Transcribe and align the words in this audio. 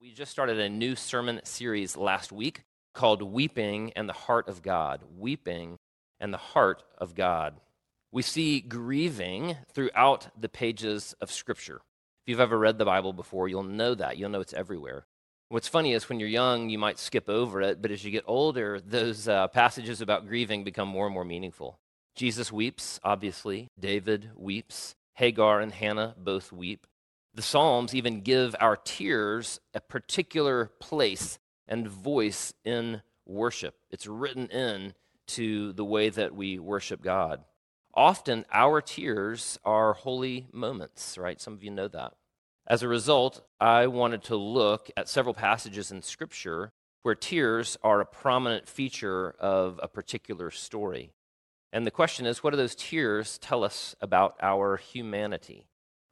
We 0.00 0.12
just 0.12 0.32
started 0.32 0.58
a 0.58 0.70
new 0.70 0.96
sermon 0.96 1.42
series 1.44 1.94
last 1.94 2.32
week 2.32 2.62
called 2.94 3.20
Weeping 3.20 3.92
and 3.94 4.08
the 4.08 4.14
Heart 4.14 4.48
of 4.48 4.62
God. 4.62 5.02
Weeping 5.18 5.76
and 6.18 6.32
the 6.32 6.38
Heart 6.38 6.82
of 6.96 7.14
God. 7.14 7.60
We 8.10 8.22
see 8.22 8.62
grieving 8.62 9.58
throughout 9.74 10.28
the 10.40 10.48
pages 10.48 11.14
of 11.20 11.30
Scripture. 11.30 11.82
If 12.24 12.30
you've 12.30 12.40
ever 12.40 12.58
read 12.58 12.78
the 12.78 12.86
Bible 12.86 13.12
before, 13.12 13.46
you'll 13.46 13.62
know 13.62 13.94
that. 13.94 14.16
You'll 14.16 14.30
know 14.30 14.40
it's 14.40 14.54
everywhere. 14.54 15.04
What's 15.50 15.68
funny 15.68 15.92
is 15.92 16.08
when 16.08 16.18
you're 16.18 16.30
young, 16.30 16.70
you 16.70 16.78
might 16.78 16.98
skip 16.98 17.28
over 17.28 17.60
it, 17.60 17.82
but 17.82 17.90
as 17.90 18.02
you 18.02 18.10
get 18.10 18.24
older, 18.26 18.80
those 18.80 19.28
uh, 19.28 19.48
passages 19.48 20.00
about 20.00 20.26
grieving 20.26 20.64
become 20.64 20.88
more 20.88 21.04
and 21.04 21.12
more 21.12 21.26
meaningful. 21.26 21.78
Jesus 22.16 22.50
weeps, 22.50 23.00
obviously. 23.04 23.68
David 23.78 24.30
weeps. 24.34 24.94
Hagar 25.16 25.60
and 25.60 25.72
Hannah 25.72 26.14
both 26.16 26.52
weep. 26.52 26.86
The 27.32 27.42
Psalms 27.42 27.94
even 27.94 28.22
give 28.22 28.56
our 28.58 28.76
tears 28.76 29.60
a 29.72 29.80
particular 29.80 30.72
place 30.80 31.38
and 31.68 31.88
voice 31.88 32.52
in 32.64 33.02
worship. 33.24 33.76
It's 33.90 34.06
written 34.08 34.48
in 34.48 34.94
to 35.28 35.72
the 35.72 35.84
way 35.84 36.08
that 36.08 36.34
we 36.34 36.58
worship 36.58 37.02
God. 37.02 37.44
Often 37.94 38.46
our 38.52 38.80
tears 38.80 39.60
are 39.64 39.92
holy 39.92 40.48
moments, 40.52 41.16
right? 41.16 41.40
Some 41.40 41.54
of 41.54 41.62
you 41.62 41.70
know 41.70 41.88
that. 41.88 42.14
As 42.66 42.82
a 42.82 42.88
result, 42.88 43.44
I 43.60 43.86
wanted 43.86 44.24
to 44.24 44.36
look 44.36 44.90
at 44.96 45.08
several 45.08 45.34
passages 45.34 45.92
in 45.92 46.02
Scripture 46.02 46.72
where 47.02 47.14
tears 47.14 47.76
are 47.82 48.00
a 48.00 48.06
prominent 48.06 48.68
feature 48.68 49.30
of 49.38 49.78
a 49.82 49.88
particular 49.88 50.50
story. 50.50 51.12
And 51.72 51.86
the 51.86 51.90
question 51.92 52.26
is 52.26 52.42
what 52.42 52.50
do 52.50 52.56
those 52.56 52.74
tears 52.74 53.38
tell 53.38 53.62
us 53.62 53.94
about 54.00 54.36
our 54.42 54.76
humanity? 54.76 55.69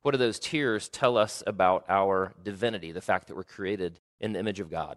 What 0.08 0.12
do 0.12 0.18
those 0.18 0.38
tears 0.38 0.88
tell 0.88 1.18
us 1.18 1.42
about 1.46 1.84
our 1.86 2.32
divinity, 2.42 2.92
the 2.92 3.02
fact 3.02 3.26
that 3.26 3.36
we're 3.36 3.44
created 3.44 4.00
in 4.18 4.32
the 4.32 4.38
image 4.38 4.58
of 4.58 4.70
God? 4.70 4.96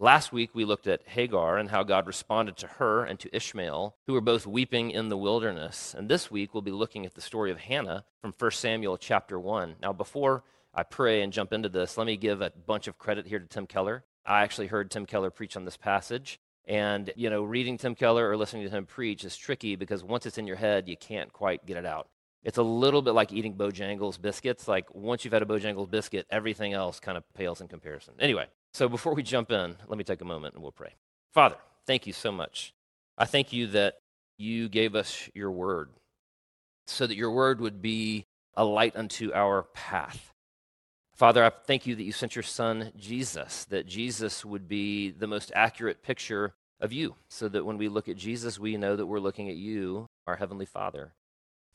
Last 0.00 0.32
week, 0.32 0.50
we 0.52 0.64
looked 0.64 0.88
at 0.88 1.06
Hagar 1.06 1.58
and 1.58 1.70
how 1.70 1.84
God 1.84 2.08
responded 2.08 2.56
to 2.56 2.66
her 2.66 3.04
and 3.04 3.20
to 3.20 3.32
Ishmael, 3.32 3.94
who 4.08 4.14
were 4.14 4.20
both 4.20 4.48
weeping 4.48 4.90
in 4.90 5.10
the 5.10 5.16
wilderness. 5.16 5.94
And 5.96 6.08
this 6.08 6.28
week, 6.28 6.52
we'll 6.52 6.62
be 6.62 6.72
looking 6.72 7.06
at 7.06 7.14
the 7.14 7.20
story 7.20 7.52
of 7.52 7.60
Hannah 7.60 8.04
from 8.20 8.34
1 8.36 8.50
Samuel 8.50 8.96
chapter 8.98 9.38
1. 9.38 9.76
Now, 9.80 9.92
before 9.92 10.42
I 10.74 10.82
pray 10.82 11.22
and 11.22 11.32
jump 11.32 11.52
into 11.52 11.68
this, 11.68 11.96
let 11.96 12.08
me 12.08 12.16
give 12.16 12.42
a 12.42 12.50
bunch 12.50 12.88
of 12.88 12.98
credit 12.98 13.28
here 13.28 13.38
to 13.38 13.46
Tim 13.46 13.68
Keller. 13.68 14.02
I 14.26 14.42
actually 14.42 14.66
heard 14.66 14.90
Tim 14.90 15.06
Keller 15.06 15.30
preach 15.30 15.56
on 15.56 15.66
this 15.66 15.76
passage. 15.76 16.40
And, 16.64 17.12
you 17.14 17.30
know, 17.30 17.44
reading 17.44 17.78
Tim 17.78 17.94
Keller 17.94 18.28
or 18.28 18.36
listening 18.36 18.64
to 18.64 18.76
him 18.76 18.86
preach 18.86 19.22
is 19.22 19.36
tricky 19.36 19.76
because 19.76 20.02
once 20.02 20.26
it's 20.26 20.36
in 20.36 20.48
your 20.48 20.56
head, 20.56 20.88
you 20.88 20.96
can't 20.96 21.32
quite 21.32 21.64
get 21.64 21.76
it 21.76 21.86
out. 21.86 22.08
It's 22.44 22.58
a 22.58 22.62
little 22.62 23.02
bit 23.02 23.12
like 23.12 23.32
eating 23.32 23.54
Bojangles 23.54 24.20
biscuits. 24.20 24.68
Like 24.68 24.94
once 24.94 25.24
you've 25.24 25.34
had 25.34 25.42
a 25.42 25.46
Bojangles 25.46 25.90
biscuit, 25.90 26.26
everything 26.30 26.72
else 26.72 27.00
kind 27.00 27.18
of 27.18 27.24
pales 27.34 27.60
in 27.60 27.68
comparison. 27.68 28.14
Anyway, 28.20 28.46
so 28.72 28.88
before 28.88 29.14
we 29.14 29.22
jump 29.22 29.50
in, 29.50 29.76
let 29.88 29.98
me 29.98 30.04
take 30.04 30.20
a 30.20 30.24
moment 30.24 30.54
and 30.54 30.62
we'll 30.62 30.72
pray. 30.72 30.94
Father, 31.32 31.56
thank 31.86 32.06
you 32.06 32.12
so 32.12 32.32
much. 32.32 32.72
I 33.16 33.24
thank 33.24 33.52
you 33.52 33.66
that 33.68 33.98
you 34.38 34.68
gave 34.68 34.94
us 34.94 35.28
your 35.34 35.50
word 35.50 35.90
so 36.86 37.06
that 37.06 37.16
your 37.16 37.30
word 37.30 37.60
would 37.60 37.82
be 37.82 38.24
a 38.54 38.64
light 38.64 38.96
unto 38.96 39.32
our 39.34 39.64
path. 39.74 40.32
Father, 41.14 41.44
I 41.44 41.50
thank 41.50 41.86
you 41.86 41.96
that 41.96 42.04
you 42.04 42.12
sent 42.12 42.36
your 42.36 42.44
son, 42.44 42.92
Jesus, 42.96 43.64
that 43.66 43.86
Jesus 43.86 44.44
would 44.44 44.68
be 44.68 45.10
the 45.10 45.26
most 45.26 45.50
accurate 45.54 46.02
picture 46.02 46.54
of 46.80 46.92
you, 46.92 47.16
so 47.28 47.48
that 47.48 47.66
when 47.66 47.76
we 47.76 47.88
look 47.88 48.08
at 48.08 48.16
Jesus, 48.16 48.58
we 48.58 48.76
know 48.76 48.94
that 48.94 49.06
we're 49.06 49.18
looking 49.18 49.48
at 49.48 49.56
you, 49.56 50.06
our 50.28 50.36
Heavenly 50.36 50.66
Father. 50.66 51.12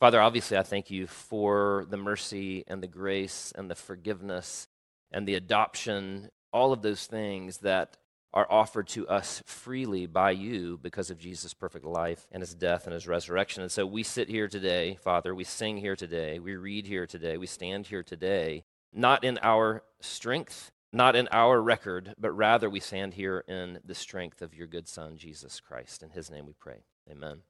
Father, 0.00 0.20
obviously, 0.20 0.56
I 0.56 0.62
thank 0.62 0.90
you 0.90 1.06
for 1.06 1.86
the 1.88 1.96
mercy 1.96 2.64
and 2.66 2.82
the 2.82 2.88
grace 2.88 3.52
and 3.56 3.70
the 3.70 3.74
forgiveness 3.74 4.68
and 5.10 5.26
the 5.26 5.34
adoption, 5.34 6.30
all 6.52 6.72
of 6.72 6.82
those 6.82 7.06
things 7.06 7.58
that 7.58 7.96
are 8.34 8.50
offered 8.50 8.88
to 8.88 9.06
us 9.06 9.42
freely 9.46 10.06
by 10.06 10.32
you 10.32 10.76
because 10.82 11.08
of 11.08 11.18
Jesus' 11.18 11.54
perfect 11.54 11.84
life 11.84 12.26
and 12.32 12.42
his 12.42 12.52
death 12.52 12.84
and 12.84 12.92
his 12.92 13.06
resurrection. 13.06 13.62
And 13.62 13.70
so 13.70 13.86
we 13.86 14.02
sit 14.02 14.28
here 14.28 14.48
today, 14.48 14.98
Father, 15.00 15.32
we 15.32 15.44
sing 15.44 15.76
here 15.76 15.94
today, 15.94 16.40
we 16.40 16.56
read 16.56 16.88
here 16.88 17.06
today, 17.06 17.36
we 17.36 17.46
stand 17.46 17.86
here 17.86 18.02
today, 18.02 18.64
not 18.92 19.22
in 19.22 19.38
our 19.40 19.84
strength, 20.00 20.72
not 20.92 21.14
in 21.14 21.28
our 21.30 21.62
record, 21.62 22.14
but 22.18 22.32
rather 22.32 22.68
we 22.68 22.80
stand 22.80 23.14
here 23.14 23.44
in 23.46 23.78
the 23.84 23.94
strength 23.94 24.42
of 24.42 24.52
your 24.52 24.66
good 24.66 24.88
Son, 24.88 25.16
Jesus 25.16 25.60
Christ. 25.60 26.02
In 26.02 26.10
his 26.10 26.28
name 26.28 26.46
we 26.46 26.54
pray. 26.58 26.82
Amen. 27.08 27.42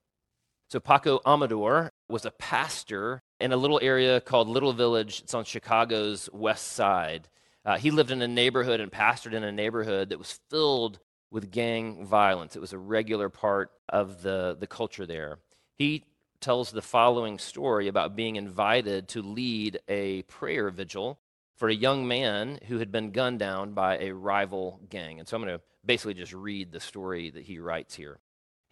So 0.69 0.80
Paco 0.80 1.20
Amador 1.25 1.91
was 2.08 2.25
a 2.25 2.30
pastor 2.32 3.22
in 3.38 3.52
a 3.52 3.56
little 3.56 3.78
area 3.82 4.20
called 4.20 4.48
Little 4.48 4.72
Village. 4.72 5.20
It's 5.20 5.34
on 5.34 5.44
Chicago's 5.44 6.28
west 6.32 6.72
side. 6.72 7.28
Uh, 7.64 7.78
he 7.78 7.91
lived 7.91 8.10
in 8.10 8.22
a 8.22 8.28
neighborhood 8.28 8.80
and 8.80 8.91
pastored 8.91 9.32
in 9.32 9.44
a 9.44 9.53
neighborhood 9.53 10.10
that 10.10 10.19
was 10.19 10.41
filled 10.50 10.98
with 11.30 11.50
gang 11.50 12.06
violence. 12.06 12.56
It 12.56 12.60
was 12.60 12.72
a 12.72 12.78
regular 12.78 13.28
part 13.28 13.70
of 13.88 14.22
the, 14.22 14.56
the 14.58 14.66
culture 14.66 15.06
there. 15.06 15.38
He 15.76 16.04
tells 16.41 16.70
the 16.70 16.82
following 16.82 17.38
story 17.38 17.88
about 17.88 18.16
being 18.16 18.36
invited 18.36 19.08
to 19.08 19.22
lead 19.22 19.80
a 19.88 20.22
prayer 20.22 20.70
vigil 20.70 21.19
for 21.56 21.69
a 21.69 21.74
young 21.74 22.06
man 22.06 22.58
who 22.66 22.78
had 22.78 22.92
been 22.92 23.10
gunned 23.10 23.38
down 23.38 23.72
by 23.72 23.98
a 23.98 24.12
rival 24.12 24.80
gang. 24.91 25.19
And 25.19 25.28
so 25.28 25.36
I'm 25.36 25.42
going 25.44 25.56
to 25.56 25.64
basically 25.84 26.14
just 26.14 26.32
read 26.32 26.72
the 26.72 26.80
story 26.80 27.30
that 27.30 27.44
he 27.44 27.58
writes 27.58 27.94
here 27.94 28.19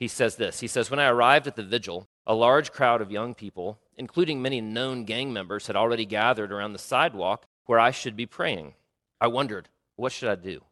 he 0.02 0.08
says 0.08 0.34
this 0.34 0.58
He 0.58 0.66
says, 0.66 0.90
When 0.90 0.98
I 0.98 1.06
arrived 1.06 1.46
at 1.46 1.54
the 1.54 1.62
vigil, 1.62 2.08
a 2.26 2.34
large 2.34 2.72
crowd 2.72 3.00
of 3.00 3.12
young 3.12 3.34
people, 3.34 3.78
including 3.96 4.42
many 4.42 4.60
known 4.60 5.04
gang 5.04 5.32
members, 5.32 5.68
had 5.68 5.76
already 5.76 6.04
gathered 6.04 6.50
around 6.50 6.72
the 6.72 6.78
sidewalk 6.80 7.46
where 7.66 7.78
I 7.78 7.92
should 7.92 8.16
be 8.16 8.26
praying. 8.26 8.74
I 9.20 9.28
wondered, 9.28 9.68
what 9.94 10.10
should 10.10 10.28
I 10.28 10.34
do? 10.34 10.62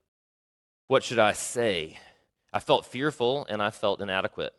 What 0.89 1.05
should 1.05 1.21
I 1.21 1.33
say? 1.33 1.99
I 2.53 2.59
felt 2.59 2.87
fearful 2.87 3.47
and 3.49 3.63
I 3.63 3.71
felt 3.71 4.01
inadequate. 4.01 4.53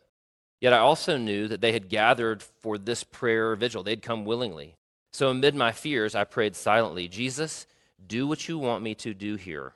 Yet 0.58 0.72
I 0.72 0.78
also 0.78 1.18
knew 1.18 1.48
that 1.48 1.60
they 1.60 1.72
had 1.72 1.90
gathered 1.90 2.42
for 2.42 2.78
this 2.78 3.04
prayer 3.04 3.54
vigil. 3.54 3.82
They'd 3.82 4.00
come 4.00 4.24
willingly. 4.24 4.76
So 5.12 5.28
amid 5.28 5.54
my 5.54 5.72
fears, 5.72 6.14
I 6.14 6.24
prayed 6.24 6.56
silently 6.56 7.08
Jesus, 7.08 7.66
do 8.04 8.26
what 8.26 8.48
you 8.48 8.56
want 8.58 8.82
me 8.82 8.94
to 8.94 9.12
do 9.12 9.34
here. 9.34 9.74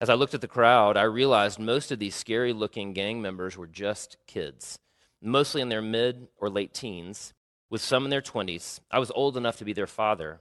As 0.00 0.08
I 0.08 0.14
looked 0.14 0.34
at 0.34 0.40
the 0.40 0.46
crowd, 0.46 0.96
I 0.96 1.02
realized 1.02 1.58
most 1.58 1.90
of 1.90 1.98
these 1.98 2.14
scary 2.14 2.52
looking 2.52 2.92
gang 2.92 3.20
members 3.20 3.56
were 3.56 3.66
just 3.66 4.16
kids, 4.28 4.78
mostly 5.20 5.60
in 5.60 5.70
their 5.70 5.82
mid 5.82 6.28
or 6.36 6.48
late 6.48 6.72
teens, 6.72 7.34
with 7.68 7.80
some 7.80 8.04
in 8.04 8.10
their 8.10 8.22
20s. 8.22 8.78
I 8.92 9.00
was 9.00 9.10
old 9.10 9.36
enough 9.36 9.56
to 9.58 9.64
be 9.64 9.72
their 9.72 9.88
father. 9.88 10.40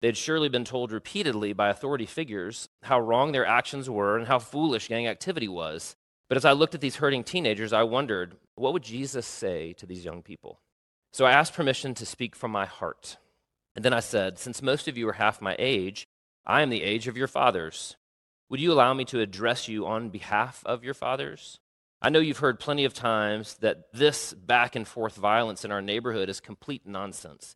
They 0.00 0.08
had 0.08 0.16
surely 0.16 0.48
been 0.48 0.64
told 0.64 0.92
repeatedly 0.92 1.52
by 1.52 1.68
authority 1.68 2.06
figures 2.06 2.70
how 2.82 2.98
wrong 2.98 3.32
their 3.32 3.44
actions 3.44 3.90
were 3.90 4.16
and 4.16 4.26
how 4.26 4.38
foolish 4.38 4.88
gang 4.88 5.06
activity 5.06 5.46
was. 5.46 5.94
But 6.30 6.38
as 6.38 6.46
I 6.46 6.52
looked 6.52 6.74
at 6.74 6.80
these 6.80 6.96
hurting 6.96 7.24
teenagers, 7.24 7.74
I 7.74 7.82
wondered, 7.82 8.36
what 8.54 8.72
would 8.72 8.82
Jesus 8.82 9.26
say 9.26 9.74
to 9.74 9.84
these 9.84 10.06
young 10.06 10.22
people? 10.22 10.58
So 11.12 11.26
I 11.26 11.32
asked 11.32 11.52
permission 11.52 11.92
to 11.94 12.06
speak 12.06 12.34
from 12.34 12.50
my 12.50 12.64
heart. 12.64 13.18
And 13.76 13.84
then 13.84 13.92
I 13.92 14.00
said, 14.00 14.38
Since 14.38 14.62
most 14.62 14.88
of 14.88 14.96
you 14.96 15.06
are 15.10 15.14
half 15.14 15.42
my 15.42 15.54
age, 15.58 16.06
I 16.46 16.62
am 16.62 16.70
the 16.70 16.82
age 16.82 17.06
of 17.06 17.16
your 17.16 17.28
fathers. 17.28 17.96
Would 18.50 18.60
you 18.60 18.72
allow 18.72 18.92
me 18.94 19.04
to 19.06 19.20
address 19.20 19.68
you 19.68 19.86
on 19.86 20.10
behalf 20.10 20.62
of 20.66 20.82
your 20.82 20.92
fathers? 20.92 21.60
I 22.02 22.10
know 22.10 22.18
you've 22.18 22.38
heard 22.38 22.58
plenty 22.58 22.84
of 22.84 22.92
times 22.92 23.54
that 23.60 23.92
this 23.92 24.34
back 24.34 24.74
and 24.74 24.88
forth 24.88 25.14
violence 25.14 25.64
in 25.64 25.70
our 25.70 25.80
neighborhood 25.80 26.28
is 26.28 26.40
complete 26.40 26.84
nonsense. 26.84 27.54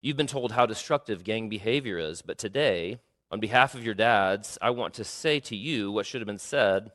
You've 0.00 0.16
been 0.16 0.26
told 0.26 0.52
how 0.52 0.64
destructive 0.64 1.24
gang 1.24 1.50
behavior 1.50 1.98
is, 1.98 2.22
but 2.22 2.38
today, 2.38 3.00
on 3.30 3.38
behalf 3.38 3.74
of 3.74 3.84
your 3.84 3.92
dads, 3.92 4.56
I 4.62 4.70
want 4.70 4.94
to 4.94 5.04
say 5.04 5.40
to 5.40 5.54
you 5.54 5.92
what 5.92 6.06
should 6.06 6.22
have 6.22 6.26
been 6.26 6.38
said 6.38 6.90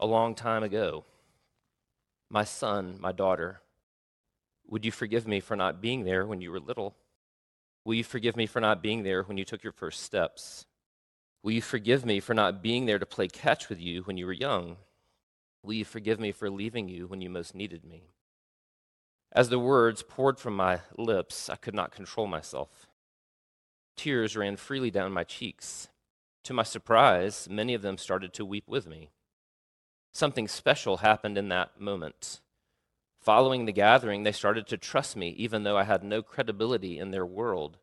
a 0.00 0.06
long 0.06 0.34
time 0.34 0.64
ago. 0.64 1.04
My 2.30 2.42
son, 2.42 2.96
my 2.98 3.12
daughter, 3.12 3.60
would 4.66 4.84
you 4.84 4.90
forgive 4.90 5.28
me 5.28 5.38
for 5.38 5.54
not 5.54 5.80
being 5.80 6.02
there 6.02 6.26
when 6.26 6.40
you 6.40 6.50
were 6.50 6.58
little? 6.58 6.96
Will 7.84 7.94
you 7.94 8.04
forgive 8.04 8.36
me 8.36 8.46
for 8.46 8.58
not 8.58 8.82
being 8.82 9.04
there 9.04 9.22
when 9.22 9.38
you 9.38 9.44
took 9.44 9.62
your 9.62 9.72
first 9.72 10.00
steps? 10.00 10.66
Will 11.42 11.52
you 11.52 11.62
forgive 11.62 12.04
me 12.04 12.20
for 12.20 12.34
not 12.34 12.62
being 12.62 12.86
there 12.86 12.98
to 12.98 13.06
play 13.06 13.26
catch 13.26 13.68
with 13.68 13.80
you 13.80 14.02
when 14.02 14.16
you 14.16 14.26
were 14.26 14.32
young? 14.32 14.76
Will 15.62 15.74
you 15.74 15.84
forgive 15.84 16.20
me 16.20 16.32
for 16.32 16.50
leaving 16.50 16.88
you 16.88 17.06
when 17.06 17.20
you 17.20 17.30
most 17.30 17.54
needed 17.54 17.84
me? 17.84 18.10
As 19.32 19.48
the 19.48 19.58
words 19.58 20.02
poured 20.02 20.38
from 20.38 20.54
my 20.54 20.80
lips, 20.96 21.48
I 21.48 21.56
could 21.56 21.74
not 21.74 21.90
control 21.90 22.26
myself. 22.26 22.86
Tears 23.96 24.36
ran 24.36 24.56
freely 24.56 24.90
down 24.90 25.12
my 25.12 25.24
cheeks. 25.24 25.88
To 26.44 26.52
my 26.52 26.62
surprise, 26.62 27.48
many 27.50 27.74
of 27.74 27.82
them 27.82 27.98
started 27.98 28.32
to 28.34 28.44
weep 28.44 28.68
with 28.68 28.86
me. 28.86 29.10
Something 30.12 30.46
special 30.48 30.98
happened 30.98 31.38
in 31.38 31.48
that 31.48 31.80
moment. 31.80 32.40
Following 33.20 33.64
the 33.64 33.72
gathering, 33.72 34.24
they 34.24 34.32
started 34.32 34.66
to 34.66 34.76
trust 34.76 35.16
me, 35.16 35.30
even 35.30 35.62
though 35.62 35.76
I 35.76 35.84
had 35.84 36.02
no 36.02 36.22
credibility 36.22 36.98
in 36.98 37.10
their 37.10 37.24
world. 37.24 37.78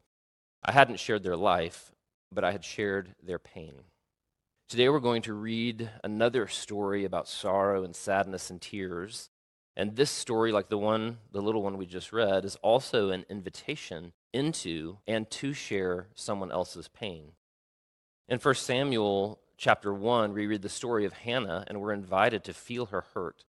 I 0.63 0.73
hadn't 0.73 0.99
shared 0.99 1.23
their 1.23 1.37
life, 1.37 1.93
but 2.31 2.43
I 2.43 2.51
had 2.51 2.63
shared 2.63 3.15
their 3.21 3.39
pain. 3.39 3.73
Today 4.67 4.87
we're 4.89 4.99
going 4.99 5.23
to 5.23 5.33
read 5.33 5.89
another 6.03 6.47
story 6.47 7.03
about 7.03 7.27
sorrow 7.27 7.83
and 7.83 7.95
sadness 7.95 8.49
and 8.49 8.61
tears. 8.61 9.29
And 9.75 9.95
this 9.95 10.11
story, 10.11 10.51
like 10.51 10.69
the 10.69 10.77
one, 10.77 11.19
the 11.31 11.41
little 11.41 11.63
one 11.63 11.77
we 11.77 11.85
just 11.85 12.13
read, 12.13 12.45
is 12.45 12.55
also 12.57 13.09
an 13.09 13.25
invitation 13.29 14.13
into 14.33 14.97
and 15.07 15.29
to 15.31 15.53
share 15.53 16.07
someone 16.13 16.51
else's 16.51 16.87
pain. 16.87 17.31
In 18.27 18.37
1 18.37 18.55
Samuel 18.55 19.39
chapter 19.57 19.93
1, 19.93 20.33
we 20.33 20.45
read 20.45 20.61
the 20.61 20.69
story 20.69 21.05
of 21.05 21.13
Hannah, 21.13 21.63
and 21.67 21.81
we're 21.81 21.93
invited 21.93 22.43
to 22.43 22.53
feel 22.53 22.87
her 22.87 23.05
hurt, 23.15 23.45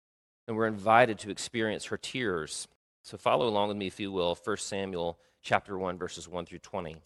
and 0.48 0.56
we're 0.56 0.66
invited 0.66 1.18
to 1.18 1.30
experience 1.30 1.86
her 1.86 1.98
tears. 1.98 2.66
So 3.02 3.18
follow 3.18 3.46
along 3.46 3.68
with 3.68 3.76
me, 3.76 3.88
if 3.88 4.00
you 4.00 4.10
will, 4.10 4.38
1 4.42 4.56
Samuel 4.56 5.18
chapter 5.42 5.76
1, 5.76 5.98
verses 5.98 6.26
1 6.26 6.46
through 6.46 6.60
20. 6.60 7.02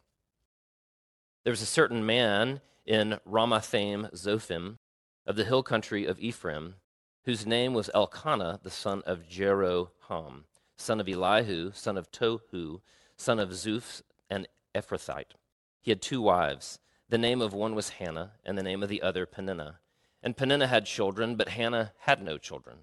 There 1.45 1.53
was 1.53 1.61
a 1.61 1.67
certain 1.67 2.07
man 2.07 2.63
in 2.87 3.19
Ramathaim 3.29 4.11
Zophim 4.15 4.79
of 5.27 5.37
the 5.37 5.45
hill 5.45 5.63
country 5.63 6.07
of 6.07 6.19
Ephraim, 6.19 6.77
whose 7.25 7.45
name 7.45 7.75
was 7.75 7.91
Elkanah, 7.95 8.61
the 8.63 8.71
son 8.71 9.03
of 9.05 9.29
Jeroham, 9.29 10.45
son 10.79 11.01
of 11.01 11.09
Elihu, 11.09 11.73
son 11.75 11.99
of 11.99 12.11
Tohu, 12.11 12.81
son 13.19 13.39
of 13.39 13.51
Zuph, 13.51 14.01
and 14.31 14.49
Ephrathite. 14.75 15.33
He 15.83 15.91
had 15.91 16.01
two 16.01 16.23
wives. 16.23 16.79
The 17.11 17.19
name 17.19 17.43
of 17.43 17.53
one 17.53 17.75
was 17.75 17.91
Hannah, 17.91 18.33
and 18.43 18.57
the 18.57 18.63
name 18.63 18.83
of 18.83 18.89
the 18.89 19.03
other 19.03 19.27
Peninnah. 19.27 19.81
And 20.23 20.39
Peninnah 20.39 20.69
had 20.69 20.87
children, 20.87 21.37
but 21.37 21.51
Hannah 21.51 21.93
had 22.01 22.23
no 22.23 22.39
children. 22.39 22.79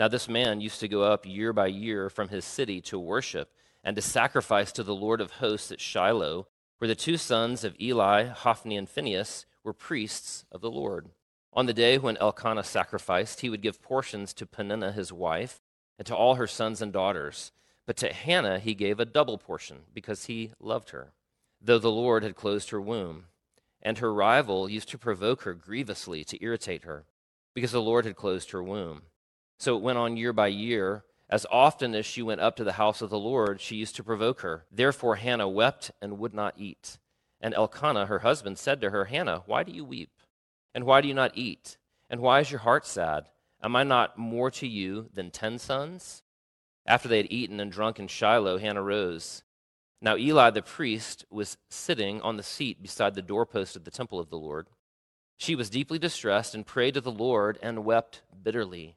Now 0.00 0.08
this 0.08 0.28
man 0.28 0.60
used 0.60 0.80
to 0.80 0.88
go 0.88 1.04
up 1.04 1.24
year 1.24 1.52
by 1.52 1.68
year 1.68 2.10
from 2.10 2.30
his 2.30 2.44
city 2.44 2.80
to 2.82 2.98
worship 2.98 3.52
and 3.84 3.94
to 3.94 4.02
sacrifice 4.02 4.72
to 4.72 4.82
the 4.82 4.96
Lord 4.96 5.20
of 5.20 5.32
hosts 5.32 5.70
at 5.70 5.80
Shiloh, 5.80 6.48
where 6.84 6.88
the 6.88 6.94
two 6.94 7.16
sons 7.16 7.64
of 7.64 7.80
Eli, 7.80 8.24
Hophni 8.24 8.76
and 8.76 8.86
Phinehas, 8.86 9.46
were 9.64 9.72
priests 9.72 10.44
of 10.52 10.60
the 10.60 10.70
Lord. 10.70 11.08
On 11.54 11.64
the 11.64 11.72
day 11.72 11.96
when 11.96 12.18
Elkanah 12.18 12.62
sacrificed, 12.62 13.40
he 13.40 13.48
would 13.48 13.62
give 13.62 13.80
portions 13.80 14.34
to 14.34 14.44
Peninnah 14.44 14.92
his 14.92 15.10
wife 15.10 15.62
and 15.98 16.06
to 16.06 16.14
all 16.14 16.34
her 16.34 16.46
sons 16.46 16.82
and 16.82 16.92
daughters. 16.92 17.52
But 17.86 17.96
to 17.96 18.12
Hannah 18.12 18.58
he 18.58 18.74
gave 18.74 19.00
a 19.00 19.06
double 19.06 19.38
portion 19.38 19.84
because 19.94 20.26
he 20.26 20.52
loved 20.60 20.90
her, 20.90 21.14
though 21.58 21.78
the 21.78 21.90
Lord 21.90 22.22
had 22.22 22.36
closed 22.36 22.68
her 22.68 22.82
womb. 22.82 23.28
And 23.80 23.96
her 23.96 24.12
rival 24.12 24.68
used 24.68 24.90
to 24.90 24.98
provoke 24.98 25.44
her 25.44 25.54
grievously 25.54 26.22
to 26.24 26.44
irritate 26.44 26.84
her, 26.84 27.06
because 27.54 27.72
the 27.72 27.80
Lord 27.80 28.04
had 28.04 28.14
closed 28.14 28.50
her 28.50 28.62
womb. 28.62 29.04
So 29.58 29.74
it 29.74 29.82
went 29.82 29.96
on 29.96 30.18
year 30.18 30.34
by 30.34 30.48
year. 30.48 31.04
As 31.30 31.46
often 31.50 31.94
as 31.94 32.04
she 32.04 32.22
went 32.22 32.40
up 32.40 32.54
to 32.56 32.64
the 32.64 32.72
house 32.72 33.00
of 33.00 33.10
the 33.10 33.18
Lord, 33.18 33.60
she 33.60 33.76
used 33.76 33.96
to 33.96 34.04
provoke 34.04 34.40
her. 34.42 34.66
Therefore 34.70 35.16
Hannah 35.16 35.48
wept 35.48 35.90
and 36.00 36.18
would 36.18 36.34
not 36.34 36.54
eat. 36.58 36.98
And 37.40 37.54
Elkanah, 37.54 38.06
her 38.06 38.20
husband, 38.20 38.58
said 38.58 38.80
to 38.80 38.90
her, 38.90 39.06
Hannah, 39.06 39.42
why 39.46 39.62
do 39.62 39.72
you 39.72 39.84
weep? 39.84 40.10
And 40.74 40.84
why 40.84 41.00
do 41.00 41.08
you 41.08 41.14
not 41.14 41.32
eat? 41.34 41.78
And 42.10 42.20
why 42.20 42.40
is 42.40 42.50
your 42.50 42.60
heart 42.60 42.86
sad? 42.86 43.28
Am 43.62 43.74
I 43.74 43.82
not 43.82 44.18
more 44.18 44.50
to 44.52 44.66
you 44.66 45.08
than 45.14 45.30
ten 45.30 45.58
sons? 45.58 46.22
After 46.86 47.08
they 47.08 47.16
had 47.16 47.32
eaten 47.32 47.60
and 47.60 47.72
drunk 47.72 47.98
in 47.98 48.08
Shiloh, 48.08 48.58
Hannah 48.58 48.82
rose. 48.82 49.42
Now 50.02 50.16
Eli 50.16 50.50
the 50.50 50.60
priest 50.60 51.24
was 51.30 51.56
sitting 51.70 52.20
on 52.20 52.36
the 52.36 52.42
seat 52.42 52.82
beside 52.82 53.14
the 53.14 53.22
doorpost 53.22 53.74
of 53.74 53.84
the 53.84 53.90
temple 53.90 54.20
of 54.20 54.28
the 54.28 54.36
Lord. 54.36 54.66
She 55.38 55.54
was 55.54 55.70
deeply 55.70 55.98
distressed 55.98 56.54
and 56.54 56.66
prayed 56.66 56.94
to 56.94 57.00
the 57.00 57.10
Lord 57.10 57.58
and 57.62 57.84
wept 57.84 58.22
bitterly. 58.42 58.96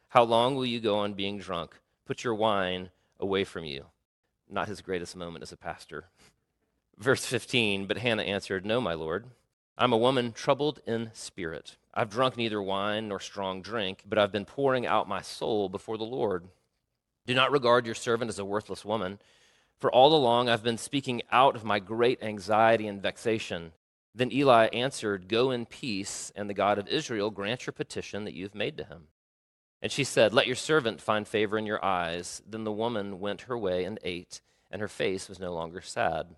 How 0.11 0.23
long 0.23 0.55
will 0.55 0.65
you 0.65 0.81
go 0.81 0.97
on 0.97 1.13
being 1.13 1.39
drunk? 1.39 1.79
Put 2.05 2.25
your 2.25 2.35
wine 2.35 2.89
away 3.17 3.45
from 3.45 3.63
you. 3.63 3.85
Not 4.49 4.67
his 4.67 4.81
greatest 4.81 5.15
moment 5.15 5.41
as 5.41 5.53
a 5.53 5.57
pastor. 5.57 6.09
Verse 6.97 7.25
15 7.25 7.85
But 7.85 7.99
Hannah 7.99 8.23
answered, 8.23 8.65
No, 8.65 8.81
my 8.81 8.93
Lord. 8.93 9.27
I'm 9.77 9.93
a 9.93 9.97
woman 9.97 10.33
troubled 10.33 10.81
in 10.85 11.11
spirit. 11.13 11.77
I've 11.93 12.09
drunk 12.09 12.35
neither 12.35 12.61
wine 12.61 13.07
nor 13.07 13.21
strong 13.21 13.61
drink, 13.61 14.03
but 14.05 14.17
I've 14.17 14.33
been 14.33 14.43
pouring 14.43 14.85
out 14.85 15.07
my 15.07 15.21
soul 15.21 15.69
before 15.69 15.97
the 15.97 16.03
Lord. 16.03 16.49
Do 17.25 17.33
not 17.33 17.53
regard 17.53 17.85
your 17.85 17.95
servant 17.95 18.27
as 18.27 18.37
a 18.37 18.43
worthless 18.43 18.83
woman, 18.83 19.17
for 19.79 19.89
all 19.93 20.13
along 20.13 20.49
I've 20.49 20.61
been 20.61 20.77
speaking 20.77 21.21
out 21.31 21.55
of 21.55 21.63
my 21.63 21.79
great 21.79 22.21
anxiety 22.21 22.85
and 22.85 23.01
vexation. 23.01 23.71
Then 24.13 24.33
Eli 24.33 24.65
answered, 24.73 25.29
Go 25.29 25.51
in 25.51 25.65
peace, 25.65 26.33
and 26.35 26.49
the 26.49 26.53
God 26.53 26.77
of 26.77 26.89
Israel 26.89 27.29
grant 27.29 27.65
your 27.65 27.71
petition 27.71 28.25
that 28.25 28.33
you've 28.33 28.55
made 28.55 28.75
to 28.75 28.83
him. 28.83 29.07
And 29.81 29.91
she 29.91 30.03
said, 30.03 30.33
Let 30.33 30.47
your 30.47 30.55
servant 30.55 31.01
find 31.01 31.27
favor 31.27 31.57
in 31.57 31.65
your 31.65 31.83
eyes. 31.83 32.41
Then 32.47 32.63
the 32.63 32.71
woman 32.71 33.19
went 33.19 33.41
her 33.41 33.57
way 33.57 33.83
and 33.83 33.99
ate, 34.03 34.41
and 34.69 34.81
her 34.81 34.87
face 34.87 35.27
was 35.27 35.39
no 35.39 35.53
longer 35.53 35.81
sad. 35.81 36.35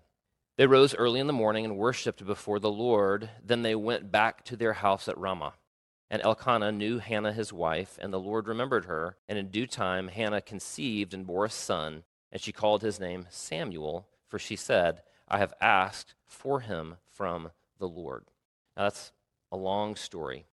They 0.56 0.66
rose 0.66 0.94
early 0.94 1.20
in 1.20 1.26
the 1.26 1.32
morning 1.32 1.64
and 1.64 1.76
worshipped 1.76 2.24
before 2.24 2.60
the 2.60 2.70
Lord. 2.70 3.28
Then 3.44 3.62
they 3.62 3.74
went 3.74 4.12
back 4.12 4.44
to 4.44 4.56
their 4.56 4.74
house 4.74 5.08
at 5.08 5.18
Ramah. 5.18 5.54
And 6.10 6.22
Elkanah 6.22 6.70
knew 6.72 6.98
Hannah 6.98 7.32
his 7.32 7.52
wife, 7.52 7.98
and 8.00 8.12
the 8.12 8.20
Lord 8.20 8.46
remembered 8.46 8.84
her. 8.84 9.16
And 9.28 9.36
in 9.36 9.50
due 9.50 9.66
time, 9.66 10.08
Hannah 10.08 10.40
conceived 10.40 11.12
and 11.12 11.26
bore 11.26 11.44
a 11.44 11.50
son, 11.50 12.04
and 12.30 12.40
she 12.40 12.52
called 12.52 12.82
his 12.82 13.00
name 13.00 13.26
Samuel, 13.30 14.06
for 14.28 14.38
she 14.38 14.54
said, 14.54 15.02
I 15.26 15.38
have 15.38 15.54
asked 15.60 16.14
for 16.24 16.60
him 16.60 16.96
from 17.10 17.50
the 17.78 17.88
Lord. 17.88 18.26
Now, 18.76 18.84
that's 18.84 19.12
a 19.50 19.56
long 19.56 19.96
story. 19.96 20.46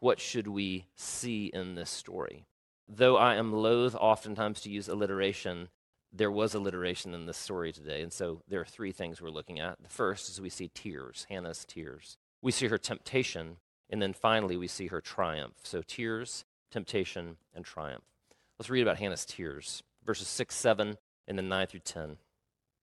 What 0.00 0.20
should 0.20 0.46
we 0.46 0.86
see 0.94 1.46
in 1.46 1.74
this 1.74 1.90
story? 1.90 2.44
Though 2.88 3.16
I 3.16 3.36
am 3.36 3.52
loath 3.52 3.94
oftentimes 3.94 4.60
to 4.62 4.70
use 4.70 4.88
alliteration, 4.88 5.68
there 6.12 6.30
was 6.30 6.54
alliteration 6.54 7.14
in 7.14 7.26
this 7.26 7.36
story 7.36 7.72
today. 7.72 8.02
And 8.02 8.12
so 8.12 8.42
there 8.46 8.60
are 8.60 8.66
three 8.66 8.92
things 8.92 9.20
we're 9.20 9.30
looking 9.30 9.58
at. 9.58 9.82
The 9.82 9.88
first 9.88 10.28
is 10.28 10.40
we 10.40 10.50
see 10.50 10.70
tears, 10.72 11.26
Hannah's 11.28 11.64
tears. 11.64 12.16
We 12.42 12.52
see 12.52 12.68
her 12.68 12.78
temptation, 12.78 13.56
and 13.90 14.00
then 14.00 14.12
finally 14.12 14.56
we 14.56 14.68
see 14.68 14.86
her 14.88 15.00
triumph. 15.00 15.54
So 15.62 15.82
tears, 15.82 16.44
temptation, 16.70 17.36
and 17.54 17.64
triumph. 17.64 18.04
Let's 18.58 18.70
read 18.70 18.82
about 18.82 18.98
Hannah's 18.98 19.24
tears, 19.24 19.82
verses 20.04 20.28
6, 20.28 20.54
7, 20.54 20.96
and 21.26 21.38
then 21.38 21.48
9 21.48 21.66
through 21.66 21.80
10. 21.80 22.18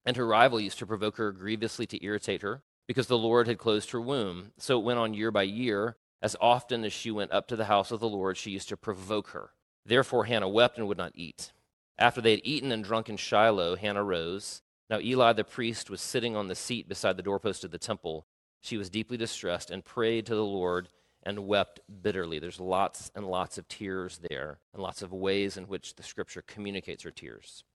And 0.05 0.17
her 0.17 0.27
rival 0.27 0.59
used 0.59 0.79
to 0.79 0.85
provoke 0.85 1.17
her 1.17 1.31
grievously 1.31 1.85
to 1.87 2.03
irritate 2.03 2.41
her, 2.41 2.61
because 2.87 3.07
the 3.07 3.17
Lord 3.17 3.47
had 3.47 3.57
closed 3.57 3.91
her 3.91 4.01
womb. 4.01 4.51
So 4.57 4.79
it 4.79 4.83
went 4.83 4.99
on 4.99 5.13
year 5.13 5.31
by 5.31 5.43
year. 5.43 5.95
As 6.23 6.37
often 6.39 6.85
as 6.85 6.93
she 6.93 7.11
went 7.11 7.33
up 7.33 7.49
to 7.49 7.57
the 7.57 7.65
house 7.65 7.91
of 7.91 7.99
the 7.99 8.07
Lord, 8.07 8.37
she 8.37 8.51
used 8.51 8.69
to 8.69 8.77
provoke 8.77 9.31
her. 9.31 9.49
Therefore 9.85 10.23
Hannah 10.23 10.47
wept 10.47 10.77
and 10.77 10.87
would 10.87 10.97
not 10.97 11.11
eat. 11.15 11.51
After 11.99 12.21
they 12.21 12.31
had 12.31 12.41
eaten 12.45 12.71
and 12.71 12.81
drunk 12.81 13.09
in 13.09 13.17
Shiloh, 13.17 13.75
Hannah 13.75 14.05
rose. 14.05 14.61
Now 14.89 14.99
Eli 14.99 15.33
the 15.33 15.43
priest 15.43 15.89
was 15.89 15.99
sitting 15.99 16.33
on 16.33 16.47
the 16.47 16.55
seat 16.55 16.87
beside 16.87 17.17
the 17.17 17.23
doorpost 17.23 17.65
of 17.65 17.71
the 17.71 17.77
temple. 17.77 18.25
She 18.61 18.77
was 18.77 18.89
deeply 18.89 19.17
distressed 19.17 19.69
and 19.69 19.83
prayed 19.83 20.25
to 20.27 20.35
the 20.35 20.45
Lord 20.45 20.87
and 21.23 21.45
wept 21.45 21.81
bitterly. 22.01 22.39
There's 22.39 22.61
lots 22.61 23.11
and 23.13 23.27
lots 23.27 23.57
of 23.57 23.67
tears 23.67 24.21
there, 24.29 24.59
and 24.73 24.81
lots 24.81 25.01
of 25.01 25.11
ways 25.11 25.57
in 25.57 25.65
which 25.65 25.95
the 25.95 26.03
scripture 26.03 26.41
communicates 26.41 27.03
her 27.03 27.11
tears. 27.11 27.65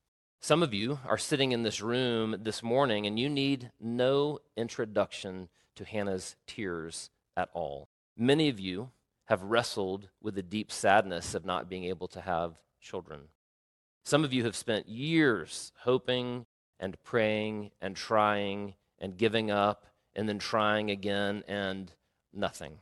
Some 0.40 0.62
of 0.62 0.72
you 0.72 1.00
are 1.06 1.18
sitting 1.18 1.52
in 1.52 1.64
this 1.64 1.82
room 1.82 2.36
this 2.40 2.62
morning, 2.62 3.06
and 3.06 3.18
you 3.18 3.28
need 3.28 3.72
no 3.78 4.38
introduction 4.56 5.50
to 5.76 5.84
Hannah's 5.84 6.36
tears 6.46 7.10
at 7.36 7.50
all. 7.52 7.88
Many 8.20 8.48
of 8.48 8.58
you 8.58 8.90
have 9.26 9.44
wrestled 9.44 10.08
with 10.20 10.34
the 10.34 10.42
deep 10.42 10.72
sadness 10.72 11.36
of 11.36 11.44
not 11.44 11.68
being 11.68 11.84
able 11.84 12.08
to 12.08 12.20
have 12.20 12.58
children. 12.80 13.28
Some 14.04 14.24
of 14.24 14.32
you 14.32 14.42
have 14.42 14.56
spent 14.56 14.88
years 14.88 15.70
hoping 15.82 16.46
and 16.80 17.00
praying 17.04 17.70
and 17.80 17.94
trying 17.94 18.74
and 18.98 19.16
giving 19.16 19.52
up 19.52 19.86
and 20.16 20.28
then 20.28 20.40
trying 20.40 20.90
again 20.90 21.44
and 21.46 21.92
nothing. 22.32 22.78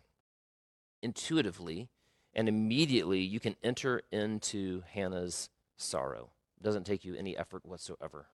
Intuitively 1.03 1.91
and 2.33 2.49
immediately, 2.49 3.21
you 3.21 3.39
can 3.39 3.57
enter 3.63 4.01
into 4.11 4.85
Hannah's 4.91 5.51
sorrow. 5.77 6.31
It 6.59 6.63
doesn't 6.63 6.85
take 6.85 7.05
you 7.05 7.15
any 7.15 7.37
effort 7.37 7.67
whatsoever. 7.67 8.29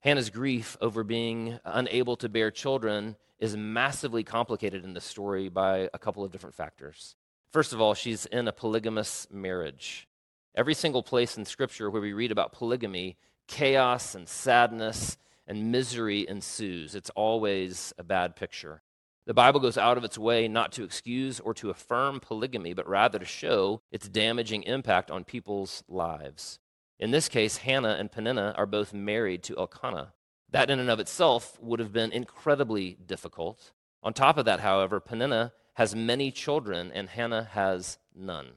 Hannah's 0.00 0.30
grief 0.30 0.78
over 0.80 1.04
being 1.04 1.58
unable 1.64 2.16
to 2.16 2.28
bear 2.30 2.50
children 2.50 3.16
is 3.38 3.54
massively 3.54 4.24
complicated 4.24 4.82
in 4.82 4.94
this 4.94 5.04
story 5.04 5.50
by 5.50 5.90
a 5.92 5.98
couple 5.98 6.24
of 6.24 6.32
different 6.32 6.54
factors. 6.54 7.16
First 7.52 7.74
of 7.74 7.82
all, 7.82 7.92
she's 7.92 8.24
in 8.26 8.48
a 8.48 8.52
polygamous 8.52 9.26
marriage. 9.30 10.08
Every 10.54 10.72
single 10.72 11.02
place 11.02 11.36
in 11.36 11.44
Scripture 11.44 11.90
where 11.90 12.00
we 12.00 12.14
read 12.14 12.32
about 12.32 12.52
polygamy, 12.52 13.18
chaos 13.46 14.14
and 14.14 14.26
sadness 14.26 15.18
and 15.46 15.70
misery 15.70 16.26
ensues. 16.26 16.94
It's 16.94 17.10
always 17.10 17.92
a 17.98 18.02
bad 18.02 18.36
picture. 18.36 18.82
The 19.26 19.34
Bible 19.34 19.60
goes 19.60 19.76
out 19.76 19.98
of 19.98 20.04
its 20.04 20.16
way 20.16 20.48
not 20.48 20.72
to 20.72 20.84
excuse 20.84 21.40
or 21.40 21.52
to 21.54 21.68
affirm 21.68 22.20
polygamy, 22.20 22.72
but 22.72 22.88
rather 22.88 23.18
to 23.18 23.24
show 23.26 23.82
its 23.92 24.08
damaging 24.08 24.62
impact 24.62 25.10
on 25.10 25.24
people's 25.24 25.84
lives. 25.88 26.58
In 27.00 27.12
this 27.12 27.30
case, 27.30 27.56
Hannah 27.56 27.96
and 27.98 28.12
Peninnah 28.12 28.54
are 28.58 28.66
both 28.66 28.92
married 28.92 29.42
to 29.44 29.56
Elkanah. 29.56 30.12
That, 30.50 30.68
in 30.68 30.78
and 30.78 30.90
of 30.90 31.00
itself, 31.00 31.58
would 31.58 31.80
have 31.80 31.94
been 31.94 32.12
incredibly 32.12 32.98
difficult. 33.06 33.72
On 34.02 34.12
top 34.12 34.36
of 34.36 34.44
that, 34.44 34.60
however, 34.60 35.00
Peninnah 35.00 35.54
has 35.74 35.94
many 35.94 36.30
children, 36.30 36.92
and 36.92 37.08
Hannah 37.08 37.48
has 37.52 37.96
none. 38.14 38.48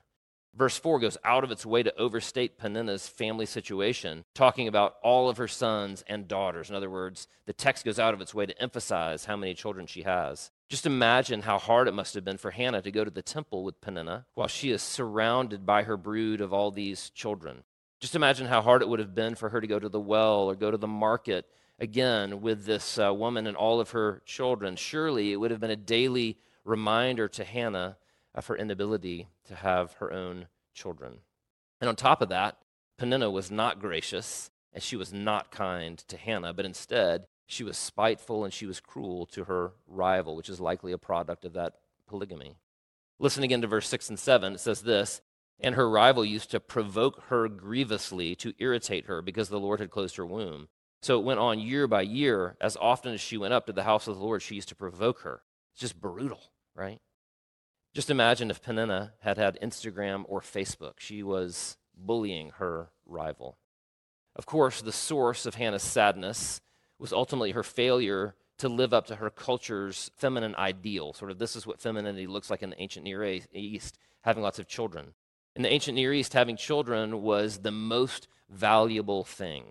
Verse 0.53 0.77
4 0.77 0.99
goes 0.99 1.17
out 1.23 1.45
of 1.45 1.51
its 1.51 1.65
way 1.65 1.83
to 1.83 1.95
overstate 1.95 2.57
Peninnah's 2.57 3.07
family 3.07 3.45
situation, 3.45 4.25
talking 4.35 4.67
about 4.67 4.97
all 5.01 5.29
of 5.29 5.37
her 5.37 5.47
sons 5.47 6.03
and 6.05 6.27
daughters. 6.27 6.69
In 6.69 6.75
other 6.75 6.89
words, 6.89 7.29
the 7.45 7.53
text 7.53 7.85
goes 7.85 7.97
out 7.97 8.13
of 8.13 8.19
its 8.19 8.33
way 8.33 8.45
to 8.45 8.61
emphasize 8.61 9.23
how 9.23 9.37
many 9.37 9.53
children 9.53 9.87
she 9.87 10.01
has. 10.01 10.51
Just 10.67 10.85
imagine 10.85 11.43
how 11.43 11.57
hard 11.57 11.87
it 11.87 11.93
must 11.93 12.13
have 12.13 12.25
been 12.25 12.37
for 12.37 12.51
Hannah 12.51 12.81
to 12.81 12.91
go 12.91 13.05
to 13.05 13.09
the 13.09 13.21
temple 13.21 13.63
with 13.63 13.79
Peninnah 13.79 14.25
while 14.33 14.49
she 14.49 14.71
is 14.71 14.81
surrounded 14.81 15.65
by 15.65 15.83
her 15.83 15.95
brood 15.95 16.41
of 16.41 16.51
all 16.51 16.71
these 16.71 17.09
children. 17.11 17.63
Just 18.03 18.15
imagine 18.15 18.47
how 18.47 18.61
hard 18.61 18.81
it 18.81 18.89
would 18.89 18.99
have 18.99 19.15
been 19.15 19.33
for 19.33 19.47
her 19.47 19.61
to 19.61 19.65
go 19.65 19.79
to 19.79 19.87
the 19.87 19.97
well 19.97 20.49
or 20.49 20.55
go 20.55 20.69
to 20.69 20.75
the 20.75 20.89
market 20.89 21.47
again 21.79 22.41
with 22.41 22.65
this 22.65 22.99
uh, 22.99 23.13
woman 23.13 23.47
and 23.47 23.55
all 23.55 23.79
of 23.79 23.91
her 23.91 24.21
children. 24.25 24.75
Surely 24.75 25.31
it 25.31 25.37
would 25.37 25.51
have 25.51 25.61
been 25.61 25.71
a 25.71 25.77
daily 25.77 26.37
reminder 26.65 27.29
to 27.29 27.45
Hannah 27.45 27.95
of 28.35 28.47
her 28.47 28.57
inability 28.57 29.29
to 29.45 29.55
have 29.55 29.93
her 29.93 30.11
own 30.11 30.47
children. 30.73 31.19
And 31.79 31.87
on 31.87 31.95
top 31.95 32.21
of 32.21 32.27
that, 32.27 32.57
Peninnah 32.97 33.31
was 33.31 33.49
not 33.49 33.79
gracious 33.79 34.51
and 34.73 34.83
she 34.83 34.97
was 34.97 35.13
not 35.13 35.49
kind 35.49 35.97
to 35.99 36.17
Hannah, 36.17 36.51
but 36.51 36.65
instead 36.65 37.27
she 37.45 37.63
was 37.63 37.77
spiteful 37.77 38.43
and 38.43 38.53
she 38.53 38.65
was 38.65 38.81
cruel 38.81 39.25
to 39.27 39.45
her 39.45 39.71
rival, 39.87 40.35
which 40.35 40.49
is 40.49 40.59
likely 40.59 40.91
a 40.91 40.97
product 40.97 41.45
of 41.45 41.53
that 41.53 41.75
polygamy. 42.05 42.57
Listen 43.17 43.43
again 43.43 43.61
to 43.61 43.67
verse 43.67 43.87
6 43.87 44.09
and 44.09 44.19
7. 44.19 44.55
It 44.55 44.59
says 44.59 44.81
this 44.81 45.21
And 45.59 45.75
her 45.75 45.89
rival 45.89 46.25
used 46.25 46.51
to 46.51 46.59
provoke 46.59 47.23
her 47.29 47.47
grievously 47.47 48.35
to 48.35 48.53
irritate 48.59 49.05
her 49.05 49.21
because 49.21 49.49
the 49.49 49.59
Lord 49.59 49.79
had 49.79 49.91
closed 49.91 50.17
her 50.17 50.25
womb. 50.25 50.67
So 51.01 51.19
it 51.19 51.25
went 51.25 51.39
on 51.39 51.59
year 51.59 51.87
by 51.87 52.01
year. 52.01 52.55
As 52.59 52.77
often 52.77 53.13
as 53.13 53.21
she 53.21 53.37
went 53.37 53.53
up 53.53 53.65
to 53.65 53.73
the 53.73 53.83
house 53.83 54.07
of 54.07 54.15
the 54.15 54.23
Lord, 54.23 54.41
she 54.41 54.55
used 54.55 54.69
to 54.69 54.75
provoke 54.75 55.21
her. 55.21 55.41
It's 55.73 55.81
just 55.81 55.99
brutal, 55.99 56.41
right? 56.75 56.99
Just 57.93 58.09
imagine 58.09 58.49
if 58.49 58.61
Peninnah 58.61 59.13
had 59.19 59.37
had 59.37 59.59
Instagram 59.61 60.23
or 60.27 60.41
Facebook. 60.41 60.93
She 60.99 61.21
was 61.21 61.77
bullying 61.95 62.51
her 62.57 62.89
rival. 63.05 63.57
Of 64.35 64.45
course, 64.45 64.81
the 64.81 64.91
source 64.91 65.45
of 65.45 65.55
Hannah's 65.55 65.83
sadness 65.83 66.61
was 66.97 67.13
ultimately 67.13 67.51
her 67.51 67.63
failure 67.63 68.35
to 68.57 68.69
live 68.69 68.93
up 68.93 69.07
to 69.07 69.17
her 69.17 69.29
culture's 69.29 70.09
feminine 70.15 70.55
ideal. 70.55 71.13
Sort 71.13 71.31
of, 71.31 71.37
this 71.37 71.55
is 71.55 71.67
what 71.67 71.81
femininity 71.81 72.27
looks 72.27 72.49
like 72.49 72.63
in 72.63 72.71
the 72.71 72.81
ancient 72.81 73.03
Near 73.03 73.39
East, 73.51 73.97
having 74.21 74.41
lots 74.41 74.57
of 74.57 74.67
children. 74.67 75.13
In 75.55 75.61
the 75.61 75.71
ancient 75.71 75.95
Near 75.95 76.13
East, 76.13 76.33
having 76.33 76.57
children 76.57 77.21
was 77.21 77.59
the 77.59 77.71
most 77.71 78.27
valuable 78.49 79.23
thing, 79.23 79.65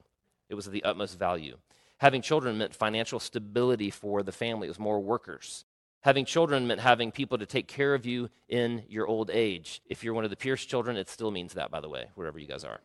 it 0.49 0.55
was 0.55 0.67
of 0.67 0.73
the 0.73 0.85
utmost 0.85 1.19
value. 1.19 1.59
Having 1.99 2.23
children 2.23 2.59
meant 2.59 2.75
financial 2.75 3.21
stability 3.21 3.91
for 3.91 4.23
the 4.23 4.33
family, 4.33 4.67
it 4.67 4.71
was 4.71 4.79
more 4.79 5.01
workers. 5.01 5.65
Having 6.03 6.25
children 6.25 6.67
meant 6.67 6.81
having 6.81 7.13
people 7.13 7.39
to 7.39 7.47
take 7.47 7.69
care 7.69 7.95
of 7.95 8.05
you 8.05 8.29
in 8.49 8.83
your 8.89 9.07
old 9.07 9.31
age. 9.31 9.81
If 9.87 10.03
you're 10.03 10.15
one 10.15 10.25
of 10.25 10.31
the 10.31 10.37
Pierce 10.37 10.65
children, 10.65 10.97
it 10.97 11.09
still 11.09 11.31
means 11.31 11.55
that, 11.55 11.71
by 11.71 11.81
the 11.81 11.89
way, 11.89 12.07
wherever 12.17 12.39
you 12.39 12.49
guys 12.49 12.65
are. 12.65 12.81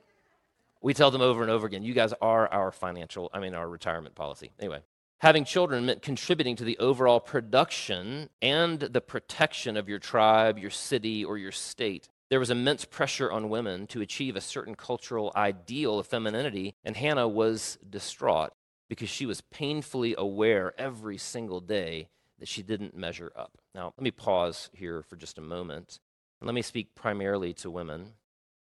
We 0.81 0.93
tell 0.93 1.09
them 1.09 1.21
over 1.21 1.41
and 1.41 1.51
over 1.51 1.65
again, 1.65 1.83
you 1.83 1.95
guys 1.95 2.13
are 2.21 2.47
our 2.47 2.71
financial, 2.71 3.29
I 3.33 3.39
mean, 3.39 3.55
our 3.55 3.67
retirement 3.67 4.13
policy. 4.13 4.51
Anyway, 4.59 4.81
having 5.17 5.45
children 5.45 5.87
meant 5.87 6.03
contributing 6.03 6.55
to 6.57 6.63
the 6.63 6.77
overall 6.77 7.19
production 7.19 8.29
and 8.41 8.79
the 8.79 9.01
protection 9.01 9.77
of 9.77 9.89
your 9.89 9.99
tribe, 9.99 10.59
your 10.59 10.69
city, 10.69 11.25
or 11.25 11.39
your 11.39 11.51
state. 11.51 12.09
There 12.29 12.39
was 12.39 12.49
immense 12.49 12.83
pressure 12.83 13.31
on 13.31 13.49
women 13.49 13.87
to 13.87 14.01
achieve 14.01 14.35
a 14.35 14.41
certain 14.41 14.75
cultural 14.75 15.31
ideal 15.35 15.99
of 15.99 16.07
femininity, 16.07 16.75
and 16.83 16.97
Hannah 16.97 17.27
was 17.27 17.77
distraught 17.89 18.51
because 18.89 19.09
she 19.09 19.25
was 19.25 19.41
painfully 19.41 20.13
aware 20.17 20.73
every 20.77 21.17
single 21.17 21.61
day 21.61 22.09
that 22.39 22.47
she 22.47 22.63
didn't 22.63 22.95
measure 22.95 23.31
up. 23.35 23.57
Now, 23.73 23.93
let 23.97 24.03
me 24.03 24.11
pause 24.11 24.69
here 24.73 25.03
for 25.03 25.15
just 25.15 25.37
a 25.37 25.41
moment. 25.41 25.99
Let 26.41 26.53
me 26.53 26.61
speak 26.61 26.95
primarily 26.95 27.53
to 27.55 27.71
women. 27.71 28.13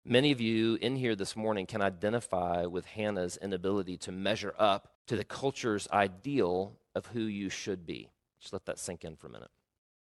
Many 0.05 0.31
of 0.31 0.41
you 0.41 0.77
in 0.81 0.97
here 0.97 1.17
this 1.17 1.35
morning 1.35 1.67
can 1.67 1.83
identify 1.83 2.67
with 2.67 2.87
Hannah's 2.87 3.39
inability 3.39 3.97
to 3.99 4.13
measure 4.13 4.55
up 4.59 4.93
to 5.09 5.17
the 5.17 5.25
culture's 5.25 5.89
ideal 5.91 6.77
of 6.95 7.07
who 7.07 7.23
you 7.23 7.49
should 7.49 7.87
be. 7.87 8.11
Just 8.41 8.53
let 8.53 8.67
that 8.67 8.79
sink 8.79 9.05
in 9.05 9.17
for 9.17 9.27
a 9.27 9.31
minute. 9.31 9.51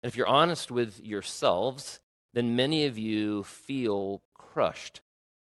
And 0.02 0.10
if 0.10 0.16
you're 0.16 0.28
honest 0.28 0.70
with 0.70 1.04
yourselves, 1.04 2.00
then 2.32 2.56
many 2.56 2.86
of 2.86 2.98
you 2.98 3.42
feel 3.42 4.22
crushed 4.34 5.00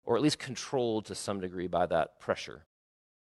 or 0.04 0.16
at 0.16 0.24
least 0.24 0.40
controlled 0.40 1.06
to 1.06 1.16
some 1.16 1.40
degree 1.40 1.68
by 1.68 1.86
that 1.86 2.20
pressure. 2.20 2.66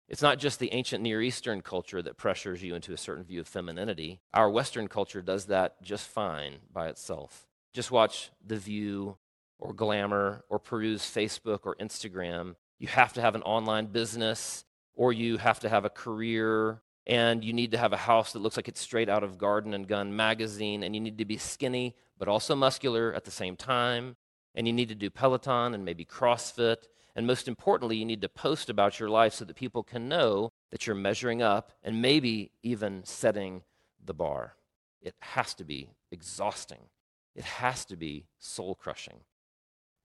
It's 0.07 0.23
not 0.23 0.39
just 0.39 0.59
the 0.59 0.73
ancient 0.73 1.03
Near 1.03 1.21
Eastern 1.21 1.61
culture 1.61 2.01
that 2.01 2.17
pressures 2.17 2.63
you 2.63 2.73
into 2.73 2.93
a 2.93 2.97
certain 2.97 3.23
view 3.23 3.41
of 3.41 3.47
femininity. 3.47 4.21
Our 4.33 4.49
Western 4.49 4.87
culture 4.87 5.21
does 5.21 5.45
that 5.45 5.81
just 5.83 6.07
fine 6.07 6.55
by 6.73 6.87
itself. 6.87 7.45
Just 7.73 7.91
watch 7.91 8.31
The 8.43 8.57
View 8.57 9.17
or 9.59 9.71
Glamour 9.71 10.43
or 10.49 10.57
peruse 10.57 11.03
Facebook 11.03 11.59
or 11.65 11.75
Instagram. 11.75 12.55
You 12.79 12.87
have 12.87 13.13
to 13.13 13.21
have 13.21 13.35
an 13.35 13.43
online 13.43 13.87
business 13.87 14.65
or 14.95 15.13
you 15.13 15.37
have 15.37 15.59
to 15.59 15.69
have 15.69 15.85
a 15.85 15.89
career 15.89 16.81
and 17.05 17.43
you 17.43 17.53
need 17.53 17.71
to 17.71 17.77
have 17.77 17.93
a 17.93 17.97
house 17.97 18.33
that 18.33 18.39
looks 18.39 18.57
like 18.57 18.67
it's 18.67 18.81
straight 18.81 19.09
out 19.09 19.23
of 19.23 19.37
Garden 19.37 19.75
and 19.75 19.87
Gun 19.87 20.15
magazine 20.15 20.81
and 20.81 20.95
you 20.95 21.01
need 21.01 21.19
to 21.19 21.25
be 21.25 21.37
skinny 21.37 21.95
but 22.19 22.27
also 22.27 22.55
muscular 22.55 23.11
at 23.13 23.25
the 23.25 23.31
same 23.31 23.55
time 23.55 24.15
and 24.53 24.67
you 24.67 24.73
need 24.73 24.89
to 24.89 24.95
do 24.95 25.09
Peloton 25.09 25.73
and 25.73 25.83
maybe 25.83 26.05
CrossFit 26.05 26.87
and 27.15 27.27
most 27.27 27.49
importantly, 27.49 27.97
you 27.97 28.05
need 28.05 28.21
to 28.21 28.29
post 28.29 28.69
about 28.69 28.97
your 28.97 29.09
life 29.09 29.33
so 29.33 29.43
that 29.45 29.55
people 29.55 29.83
can 29.83 30.07
know 30.07 30.51
that 30.71 30.87
you're 30.87 30.95
measuring 30.95 31.41
up 31.41 31.73
and 31.83 32.01
maybe 32.01 32.51
even 32.63 33.03
setting 33.03 33.63
the 34.01 34.13
bar. 34.13 34.55
It 35.01 35.15
has 35.19 35.53
to 35.55 35.63
be 35.63 35.89
exhausting. 36.11 36.87
It 37.35 37.43
has 37.43 37.83
to 37.85 37.97
be 37.97 38.27
soul 38.37 38.75
crushing. 38.75 39.21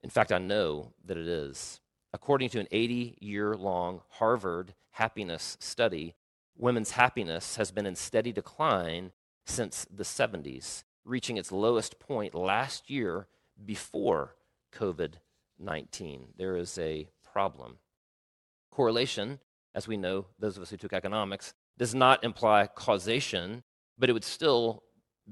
In 0.02 0.10
fact, 0.10 0.32
I 0.32 0.38
know 0.38 0.92
that 1.04 1.16
it 1.16 1.28
is. 1.28 1.80
According 2.12 2.48
to 2.50 2.58
an 2.60 2.68
80 2.72 3.18
year 3.20 3.54
long 3.54 4.00
Harvard 4.18 4.74
happiness 4.92 5.56
study, 5.60 6.14
women's 6.56 6.92
happiness 6.92 7.56
has 7.56 7.70
been 7.70 7.86
in 7.86 7.96
steady 7.96 8.32
decline 8.32 9.12
since 9.46 9.86
the 9.88 10.04
70s, 10.04 10.84
reaching 11.04 11.36
its 11.36 11.52
lowest 11.52 11.98
point 11.98 12.34
last 12.34 12.90
year 12.90 13.26
before 13.64 14.34
COVID 14.74 15.14
19. 15.58 16.28
There 16.36 16.56
is 16.56 16.76
a 16.78 17.08
problem. 17.32 17.78
Correlation, 18.70 19.38
as 19.74 19.86
we 19.86 19.96
know, 19.96 20.26
those 20.38 20.56
of 20.56 20.62
us 20.62 20.70
who 20.70 20.76
took 20.76 20.92
economics, 20.92 21.54
does 21.78 21.94
not 21.94 22.24
imply 22.24 22.68
causation, 22.74 23.62
but 23.98 24.08
it 24.08 24.12
would 24.12 24.24
still 24.24 24.82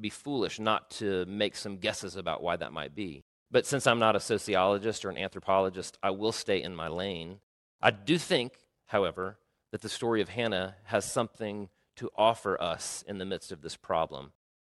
be 0.00 0.10
foolish 0.10 0.58
not 0.58 0.90
to 0.90 1.24
make 1.26 1.56
some 1.56 1.76
guesses 1.76 2.16
about 2.16 2.42
why 2.42 2.56
that 2.56 2.72
might 2.72 2.94
be. 2.94 3.24
But 3.50 3.66
since 3.66 3.86
I'm 3.86 3.98
not 3.98 4.16
a 4.16 4.20
sociologist 4.20 5.04
or 5.04 5.10
an 5.10 5.18
anthropologist, 5.18 5.98
I 6.02 6.10
will 6.10 6.32
stay 6.32 6.62
in 6.62 6.74
my 6.74 6.88
lane. 6.88 7.40
I 7.82 7.90
do 7.90 8.16
think, 8.16 8.54
however, 8.86 9.38
that 9.72 9.82
the 9.82 9.88
story 9.88 10.20
of 10.22 10.30
Hannah 10.30 10.76
has 10.84 11.10
something 11.10 11.68
to 11.96 12.10
offer 12.16 12.60
us 12.60 13.04
in 13.06 13.18
the 13.18 13.26
midst 13.26 13.52
of 13.52 13.60
this 13.60 13.76
problem. 13.76 14.32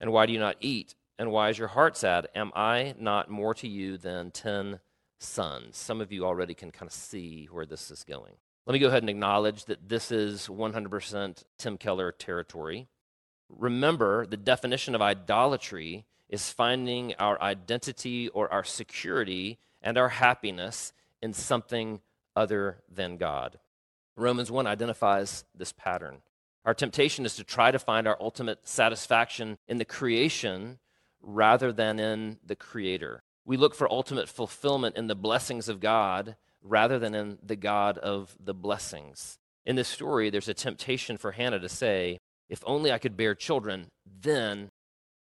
And 0.00 0.12
why 0.12 0.26
do 0.26 0.32
you 0.32 0.38
not 0.38 0.56
eat? 0.60 0.94
And 1.18 1.32
why 1.32 1.48
is 1.48 1.58
your 1.58 1.68
heart 1.68 1.96
sad? 1.96 2.28
Am 2.34 2.52
I 2.54 2.94
not 2.98 3.30
more 3.30 3.54
to 3.54 3.68
you 3.68 3.96
than 3.96 4.30
ten 4.30 4.80
sons? 5.18 5.76
Some 5.76 6.00
of 6.00 6.12
you 6.12 6.24
already 6.24 6.54
can 6.54 6.70
kind 6.70 6.88
of 6.88 6.92
see 6.92 7.48
where 7.50 7.66
this 7.66 7.90
is 7.90 8.04
going. 8.04 8.34
Let 8.66 8.72
me 8.72 8.78
go 8.80 8.88
ahead 8.88 9.02
and 9.02 9.10
acknowledge 9.10 9.66
that 9.66 9.88
this 9.88 10.10
is 10.10 10.48
100% 10.48 11.44
Tim 11.56 11.78
Keller 11.78 12.12
territory. 12.12 12.88
Remember, 13.48 14.26
the 14.26 14.36
definition 14.36 14.94
of 14.94 15.00
idolatry 15.00 16.04
is 16.28 16.50
finding 16.50 17.14
our 17.14 17.40
identity 17.40 18.28
or 18.30 18.52
our 18.52 18.64
security 18.64 19.58
and 19.80 19.96
our 19.96 20.08
happiness 20.08 20.92
in 21.22 21.32
something 21.32 22.00
other 22.34 22.78
than 22.92 23.16
God. 23.16 23.58
Romans 24.16 24.50
1 24.50 24.66
identifies 24.66 25.44
this 25.54 25.72
pattern. 25.72 26.22
Our 26.66 26.74
temptation 26.74 27.24
is 27.24 27.36
to 27.36 27.44
try 27.44 27.70
to 27.70 27.78
find 27.78 28.08
our 28.08 28.16
ultimate 28.20 28.66
satisfaction 28.66 29.56
in 29.68 29.78
the 29.78 29.84
creation 29.84 30.80
rather 31.22 31.72
than 31.72 32.00
in 32.00 32.38
the 32.44 32.56
Creator. 32.56 33.22
We 33.44 33.56
look 33.56 33.76
for 33.76 33.90
ultimate 33.90 34.28
fulfillment 34.28 34.96
in 34.96 35.06
the 35.06 35.14
blessings 35.14 35.68
of 35.68 35.78
God 35.78 36.34
rather 36.60 36.98
than 36.98 37.14
in 37.14 37.38
the 37.40 37.54
God 37.54 37.98
of 37.98 38.36
the 38.40 38.52
blessings. 38.52 39.38
In 39.64 39.76
this 39.76 39.86
story, 39.86 40.28
there's 40.28 40.48
a 40.48 40.54
temptation 40.54 41.16
for 41.16 41.32
Hannah 41.32 41.60
to 41.60 41.68
say, 41.68 42.18
If 42.48 42.64
only 42.66 42.90
I 42.90 42.98
could 42.98 43.16
bear 43.16 43.36
children, 43.36 43.86
then, 44.04 44.70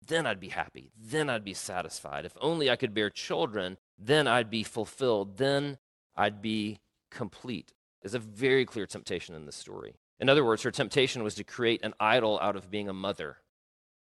then 0.07 0.27
I'd 0.27 0.41
be 0.41 0.49
happy. 0.49 0.93
Then 0.99 1.29
I'd 1.29 1.45
be 1.45 1.53
satisfied. 1.53 2.25
If 2.25 2.39
only 2.41 2.71
I 2.71 2.77
could 2.77 2.95
bear 2.95 3.11
children, 3.11 3.77
then 3.99 4.27
I'd 4.27 4.49
be 4.49 4.63
fulfilled. 4.63 5.37
Then 5.37 5.77
I'd 6.17 6.41
be 6.41 6.79
complete. 7.11 7.75
There's 8.01 8.15
a 8.15 8.19
very 8.19 8.65
clear 8.65 8.87
temptation 8.87 9.35
in 9.35 9.45
this 9.45 9.57
story. 9.57 9.97
In 10.21 10.29
other 10.29 10.45
words, 10.45 10.63
her 10.63 10.71
temptation 10.71 11.23
was 11.23 11.35
to 11.37 11.45
create 11.45 11.83
an 11.83 11.95
idol 11.99 12.39
out 12.41 12.57
of 12.57 12.71
being 12.71 12.89
a 12.89 12.93
mother. 12.93 13.39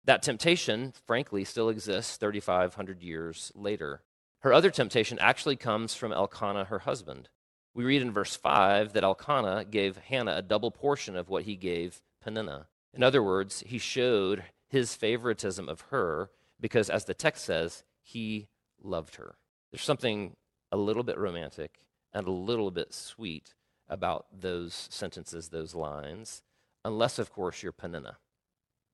That 0.04 0.22
temptation, 0.22 0.92
frankly, 1.06 1.44
still 1.44 1.68
exists 1.68 2.16
3,500 2.16 3.02
years 3.02 3.52
later. 3.54 4.02
Her 4.40 4.52
other 4.52 4.70
temptation 4.70 5.18
actually 5.20 5.56
comes 5.56 5.94
from 5.94 6.12
Elkanah, 6.12 6.64
her 6.64 6.80
husband. 6.80 7.28
We 7.74 7.84
read 7.84 8.02
in 8.02 8.10
verse 8.10 8.34
5 8.34 8.92
that 8.92 9.04
Elkanah 9.04 9.64
gave 9.70 9.96
Hannah 9.96 10.36
a 10.36 10.42
double 10.42 10.72
portion 10.72 11.16
of 11.16 11.28
what 11.28 11.44
he 11.44 11.54
gave 11.54 12.02
Peninnah. 12.20 12.66
In 12.92 13.02
other 13.02 13.22
words, 13.22 13.62
he 13.66 13.78
showed 13.78 14.44
his 14.68 14.94
favoritism 14.94 15.68
of 15.68 15.82
her 15.92 16.30
because, 16.60 16.90
as 16.90 17.04
the 17.04 17.14
text 17.14 17.44
says, 17.44 17.84
he 18.02 18.48
loved 18.82 19.14
her. 19.16 19.36
There's 19.70 19.84
something 19.84 20.36
a 20.72 20.76
little 20.76 21.02
bit 21.04 21.16
romantic 21.16 21.86
and 22.12 22.26
a 22.26 22.32
little 22.32 22.70
bit 22.70 22.92
sweet 22.92 23.54
about 23.92 24.26
those 24.32 24.88
sentences, 24.90 25.48
those 25.48 25.74
lines, 25.74 26.42
unless, 26.84 27.18
of 27.18 27.30
course, 27.30 27.62
you're 27.62 27.72
Peninnah. 27.72 28.18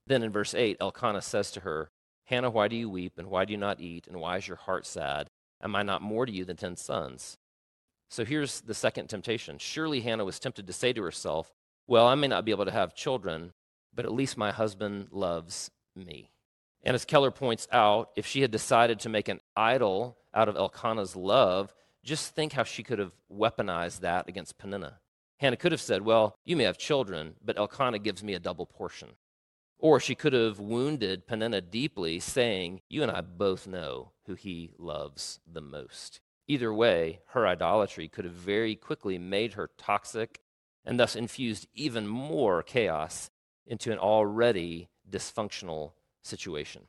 Then 0.06 0.22
in 0.22 0.32
verse 0.32 0.54
8, 0.54 0.78
Elkanah 0.80 1.22
says 1.22 1.50
to 1.52 1.60
her, 1.60 1.90
Hannah, 2.24 2.50
why 2.50 2.68
do 2.68 2.76
you 2.76 2.90
weep, 2.90 3.14
and 3.16 3.28
why 3.28 3.44
do 3.44 3.52
you 3.52 3.58
not 3.58 3.80
eat, 3.80 4.06
and 4.06 4.20
why 4.20 4.36
is 4.36 4.48
your 4.48 4.56
heart 4.56 4.86
sad? 4.86 5.30
Am 5.62 5.74
I 5.74 5.82
not 5.82 6.02
more 6.02 6.26
to 6.26 6.32
you 6.32 6.44
than 6.44 6.56
ten 6.56 6.76
sons? 6.76 7.38
So 8.10 8.24
here's 8.24 8.60
the 8.60 8.74
second 8.74 9.08
temptation. 9.08 9.58
Surely 9.58 10.00
Hannah 10.00 10.24
was 10.24 10.38
tempted 10.38 10.66
to 10.66 10.72
say 10.72 10.92
to 10.92 11.02
herself, 11.02 11.52
Well, 11.86 12.06
I 12.06 12.14
may 12.14 12.26
not 12.26 12.44
be 12.44 12.50
able 12.50 12.64
to 12.64 12.70
have 12.70 12.94
children, 12.94 13.52
but 13.94 14.04
at 14.04 14.12
least 14.12 14.36
my 14.36 14.50
husband 14.50 15.08
loves 15.10 15.70
me. 15.94 16.30
And 16.82 16.94
as 16.94 17.04
Keller 17.04 17.30
points 17.30 17.66
out, 17.72 18.10
if 18.16 18.26
she 18.26 18.42
had 18.42 18.50
decided 18.50 19.00
to 19.00 19.08
make 19.08 19.28
an 19.28 19.40
idol 19.56 20.18
out 20.32 20.48
of 20.48 20.56
Elkanah's 20.56 21.16
love, 21.16 21.74
just 22.08 22.34
think 22.34 22.54
how 22.54 22.64
she 22.64 22.82
could 22.82 22.98
have 22.98 23.12
weaponized 23.30 24.00
that 24.00 24.28
against 24.28 24.58
Peninnah. 24.58 24.98
Hannah 25.38 25.56
could 25.56 25.72
have 25.72 25.80
said, 25.80 26.02
Well, 26.02 26.34
you 26.44 26.56
may 26.56 26.64
have 26.64 26.78
children, 26.78 27.34
but 27.44 27.58
Elkanah 27.58 27.98
gives 27.98 28.24
me 28.24 28.34
a 28.34 28.40
double 28.40 28.66
portion. 28.66 29.10
Or 29.78 30.00
she 30.00 30.14
could 30.16 30.32
have 30.32 30.58
wounded 30.58 31.26
Peninnah 31.26 31.60
deeply, 31.60 32.18
saying, 32.18 32.80
You 32.88 33.02
and 33.02 33.12
I 33.12 33.20
both 33.20 33.66
know 33.66 34.12
who 34.26 34.34
he 34.34 34.72
loves 34.78 35.38
the 35.46 35.60
most. 35.60 36.20
Either 36.48 36.72
way, 36.72 37.20
her 37.28 37.46
idolatry 37.46 38.08
could 38.08 38.24
have 38.24 38.34
very 38.34 38.74
quickly 38.74 39.18
made 39.18 39.52
her 39.52 39.70
toxic 39.76 40.40
and 40.84 40.98
thus 40.98 41.14
infused 41.14 41.68
even 41.74 42.06
more 42.06 42.62
chaos 42.62 43.30
into 43.66 43.92
an 43.92 43.98
already 43.98 44.88
dysfunctional 45.08 45.92
situation. 46.22 46.84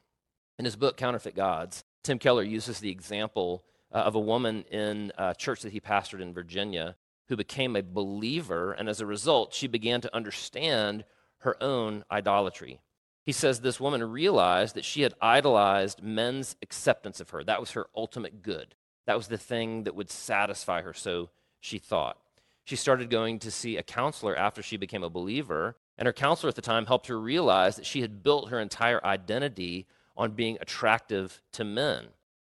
In 0.58 0.64
his 0.64 0.78
book, 0.78 0.96
Counterfeit 0.96 1.36
Gods, 1.36 1.84
Tim 2.04 2.20
Keller 2.20 2.44
uses 2.44 2.80
the 2.80 2.90
example 2.90 3.66
uh, 3.92 3.98
of 3.98 4.16
a 4.16 4.20
woman 4.20 4.64
in 4.72 5.12
a 5.18 5.34
church 5.36 5.62
that 5.62 5.74
he 5.74 5.80
pastored 5.80 6.22
in 6.22 6.34
Virginia 6.34 6.96
who 7.28 7.36
became 7.36 7.76
a 7.76 7.84
believer, 7.84 8.72
and 8.74 8.90
as 8.90 9.02
a 9.02 9.06
result, 9.06 9.54
she 9.54 9.68
began 9.68 10.02
to 10.02 10.16
understand 10.16 11.06
her 11.40 11.62
own 11.62 12.04
idolatry. 12.12 12.80
He 13.24 13.32
says 13.32 13.60
this 13.60 13.80
woman 13.80 14.04
realized 14.04 14.76
that 14.76 14.86
she 14.86 15.04
had 15.04 15.14
idolized 15.22 16.02
men's 16.02 16.56
acceptance 16.62 17.20
of 17.20 17.30
her. 17.30 17.44
That 17.44 17.60
was 17.60 17.72
her 17.72 17.88
ultimate 17.96 18.42
good. 18.42 18.74
That 19.06 19.18
was 19.18 19.28
the 19.28 19.38
thing 19.38 19.84
that 19.84 19.96
would 19.96 20.10
satisfy 20.10 20.82
her, 20.82 20.94
so 20.94 21.30
she 21.60 21.78
thought. 21.78 22.18
She 22.64 22.76
started 22.76 23.10
going 23.10 23.40
to 23.40 23.52
see 23.52 23.78
a 23.78 23.84
counselor 23.84 24.36
after 24.36 24.62
she 24.62 24.78
became 24.78 25.04
a 25.04 25.10
believer, 25.10 25.76
and 25.98 26.06
her 26.06 26.14
counselor 26.14 26.50
at 26.50 26.56
the 26.56 26.62
time 26.62 26.86
helped 26.86 27.08
her 27.08 27.20
realize 27.20 27.76
that 27.76 27.86
she 27.86 28.02
had 28.02 28.24
built 28.24 28.50
her 28.50 28.60
entire 28.60 29.04
identity 29.06 29.88
on 30.16 30.32
being 30.32 30.58
attractive 30.62 31.42
to 31.54 31.64
men. 31.64 32.08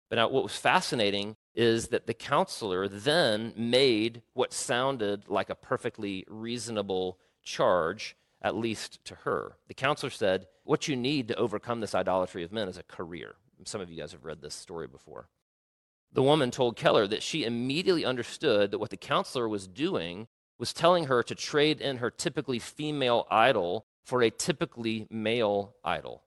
But 0.08 0.16
now, 0.16 0.28
what 0.28 0.44
was 0.44 0.56
fascinating 0.56 1.36
is 1.54 1.88
that 1.88 2.06
the 2.06 2.14
counselor 2.14 2.86
then 2.86 3.52
made 3.56 4.23
what 4.34 4.52
sounded 4.52 5.25
like 5.28 5.50
a 5.50 5.54
perfectly 5.54 6.25
reasonable 6.28 7.19
charge 7.42 8.16
at 8.42 8.54
least 8.54 9.04
to 9.06 9.14
her. 9.16 9.56
The 9.66 9.75
counselor 9.75 10.10
said, 10.10 10.47
What 10.64 10.86
you 10.86 10.95
need 10.95 11.28
to 11.28 11.36
overcome 11.36 11.80
this 11.80 11.95
idolatry 11.95 12.45
of 12.45 12.52
men 12.52 12.69
is 12.69 12.78
a 12.78 12.82
career. 12.82 13.36
Some 13.64 13.80
of 13.80 13.90
you 13.90 13.97
guys 13.97 14.12
have 14.12 14.25
read 14.25 14.42
this 14.42 14.54
story 14.54 14.86
before. 14.86 15.28
The 16.12 16.23
woman 16.23 16.50
told 16.50 16.76
Keller 16.76 17.06
that 17.08 17.23
she 17.23 17.45
immediately 17.45 18.04
understood 18.04 18.71
that 18.71 18.78
what 18.78 18.90
the 18.90 18.97
counselor 18.97 19.49
was 19.49 19.66
doing 19.66 20.28
was 20.58 20.73
telling 20.73 21.04
her 21.06 21.23
to 21.23 21.34
trade 21.34 21.80
in 21.80 21.99
her 21.99 22.10
typically 22.10 22.58
female 22.58 23.26
idol 23.30 23.86
for 24.04 24.23
a 24.23 24.30
typically 24.30 25.06
male 25.10 25.75
idol. 25.84 26.23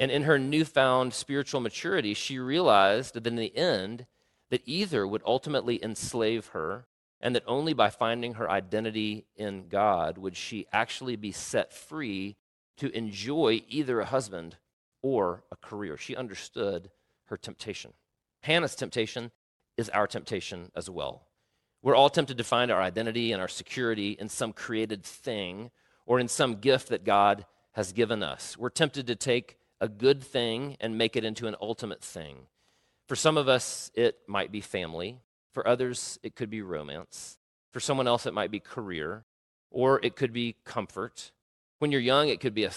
And 0.00 0.10
in 0.10 0.22
her 0.22 0.38
newfound 0.38 1.12
spiritual 1.12 1.60
maturity, 1.60 2.14
she 2.14 2.38
realized 2.38 3.12
that 3.12 3.26
in 3.26 3.36
the 3.36 3.54
end, 3.54 4.06
that 4.48 4.62
either 4.64 5.06
would 5.06 5.22
ultimately 5.26 5.82
enslave 5.84 6.48
her 6.48 6.86
and 7.20 7.36
that 7.36 7.44
only 7.46 7.74
by 7.74 7.90
finding 7.90 8.34
her 8.34 8.50
identity 8.50 9.26
in 9.36 9.68
God 9.68 10.16
would 10.16 10.38
she 10.38 10.66
actually 10.72 11.16
be 11.16 11.32
set 11.32 11.74
free 11.74 12.36
to 12.78 12.88
enjoy 12.96 13.62
either 13.68 14.00
a 14.00 14.06
husband 14.06 14.56
or 15.02 15.44
a 15.52 15.56
career. 15.56 15.98
She 15.98 16.16
understood 16.16 16.90
her 17.26 17.36
temptation. 17.36 17.92
Hannah's 18.40 18.74
temptation 18.74 19.30
is 19.76 19.90
our 19.90 20.06
temptation 20.06 20.72
as 20.74 20.88
well. 20.88 21.26
We're 21.82 21.94
all 21.94 22.08
tempted 22.08 22.38
to 22.38 22.44
find 22.44 22.70
our 22.70 22.80
identity 22.80 23.32
and 23.32 23.40
our 23.40 23.48
security 23.48 24.12
in 24.18 24.30
some 24.30 24.54
created 24.54 25.04
thing 25.04 25.70
or 26.06 26.18
in 26.18 26.28
some 26.28 26.56
gift 26.56 26.88
that 26.88 27.04
God 27.04 27.44
has 27.72 27.92
given 27.92 28.22
us. 28.22 28.56
We're 28.56 28.70
tempted 28.70 29.06
to 29.06 29.14
take 29.14 29.58
a 29.80 29.88
good 29.88 30.22
thing 30.22 30.76
and 30.80 30.98
make 30.98 31.16
it 31.16 31.24
into 31.24 31.46
an 31.46 31.56
ultimate 31.60 32.02
thing. 32.02 32.46
For 33.08 33.16
some 33.16 33.36
of 33.36 33.48
us, 33.48 33.90
it 33.94 34.18
might 34.26 34.52
be 34.52 34.60
family. 34.60 35.20
For 35.52 35.66
others, 35.66 36.18
it 36.22 36.36
could 36.36 36.50
be 36.50 36.62
romance. 36.62 37.38
For 37.72 37.80
someone 37.80 38.06
else, 38.06 38.26
it 38.26 38.34
might 38.34 38.50
be 38.50 38.60
career, 38.60 39.24
or 39.70 40.00
it 40.02 40.16
could 40.16 40.32
be 40.32 40.56
comfort. 40.64 41.32
When 41.78 41.90
you're 41.90 42.00
young, 42.00 42.28
it 42.28 42.40
could 42.40 42.54
be 42.54 42.68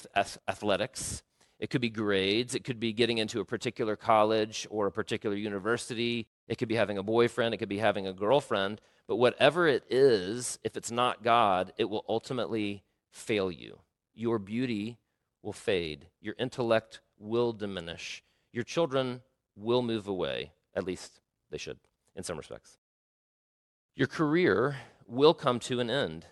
athletics. 0.48 1.24
It 1.60 1.70
could 1.70 1.82
be 1.82 1.90
grades. 1.90 2.56
It 2.56 2.64
could 2.64 2.80
be 2.80 2.94
getting 2.94 3.20
into 3.20 3.40
a 3.40 3.46
particular 3.46 3.96
college 3.96 4.68
or 4.70 4.88
a 4.88 4.92
particular 4.92 5.36
university. 5.36 6.28
It 6.48 6.58
could 6.58 6.68
be 6.68 6.76
having 6.76 6.98
a 6.98 7.04
boyfriend. 7.04 7.54
It 7.54 7.58
could 7.58 7.70
be 7.70 7.78
having 7.78 8.08
a 8.08 8.14
girlfriend. 8.14 8.82
But 9.08 9.18
whatever 9.18 9.68
it 9.68 9.84
is, 9.90 10.58
if 10.64 10.78
it's 10.78 10.92
not 10.92 11.24
God, 11.24 11.74
it 11.78 11.90
will 11.90 12.06
ultimately 12.08 12.84
fail 13.12 13.52
you. 13.52 13.80
Your 14.16 14.40
beauty 14.40 14.98
will 15.44 15.54
fade. 15.54 16.08
Your 16.22 16.34
intellect 16.40 17.02
will 17.20 17.54
diminish. 17.54 18.24
Your 18.52 18.64
children 18.64 19.22
will 19.56 19.84
move 19.84 20.08
away. 20.08 20.54
At 20.74 20.86
least 20.86 21.20
they 21.52 21.58
should 21.60 21.78
in 22.16 22.24
some 22.24 22.38
respects. 22.38 22.78
Your 23.96 24.08
career 24.08 24.78
will 25.06 25.34
come 25.34 25.60
to 25.60 25.80
an 25.80 25.90
end. 25.90 26.26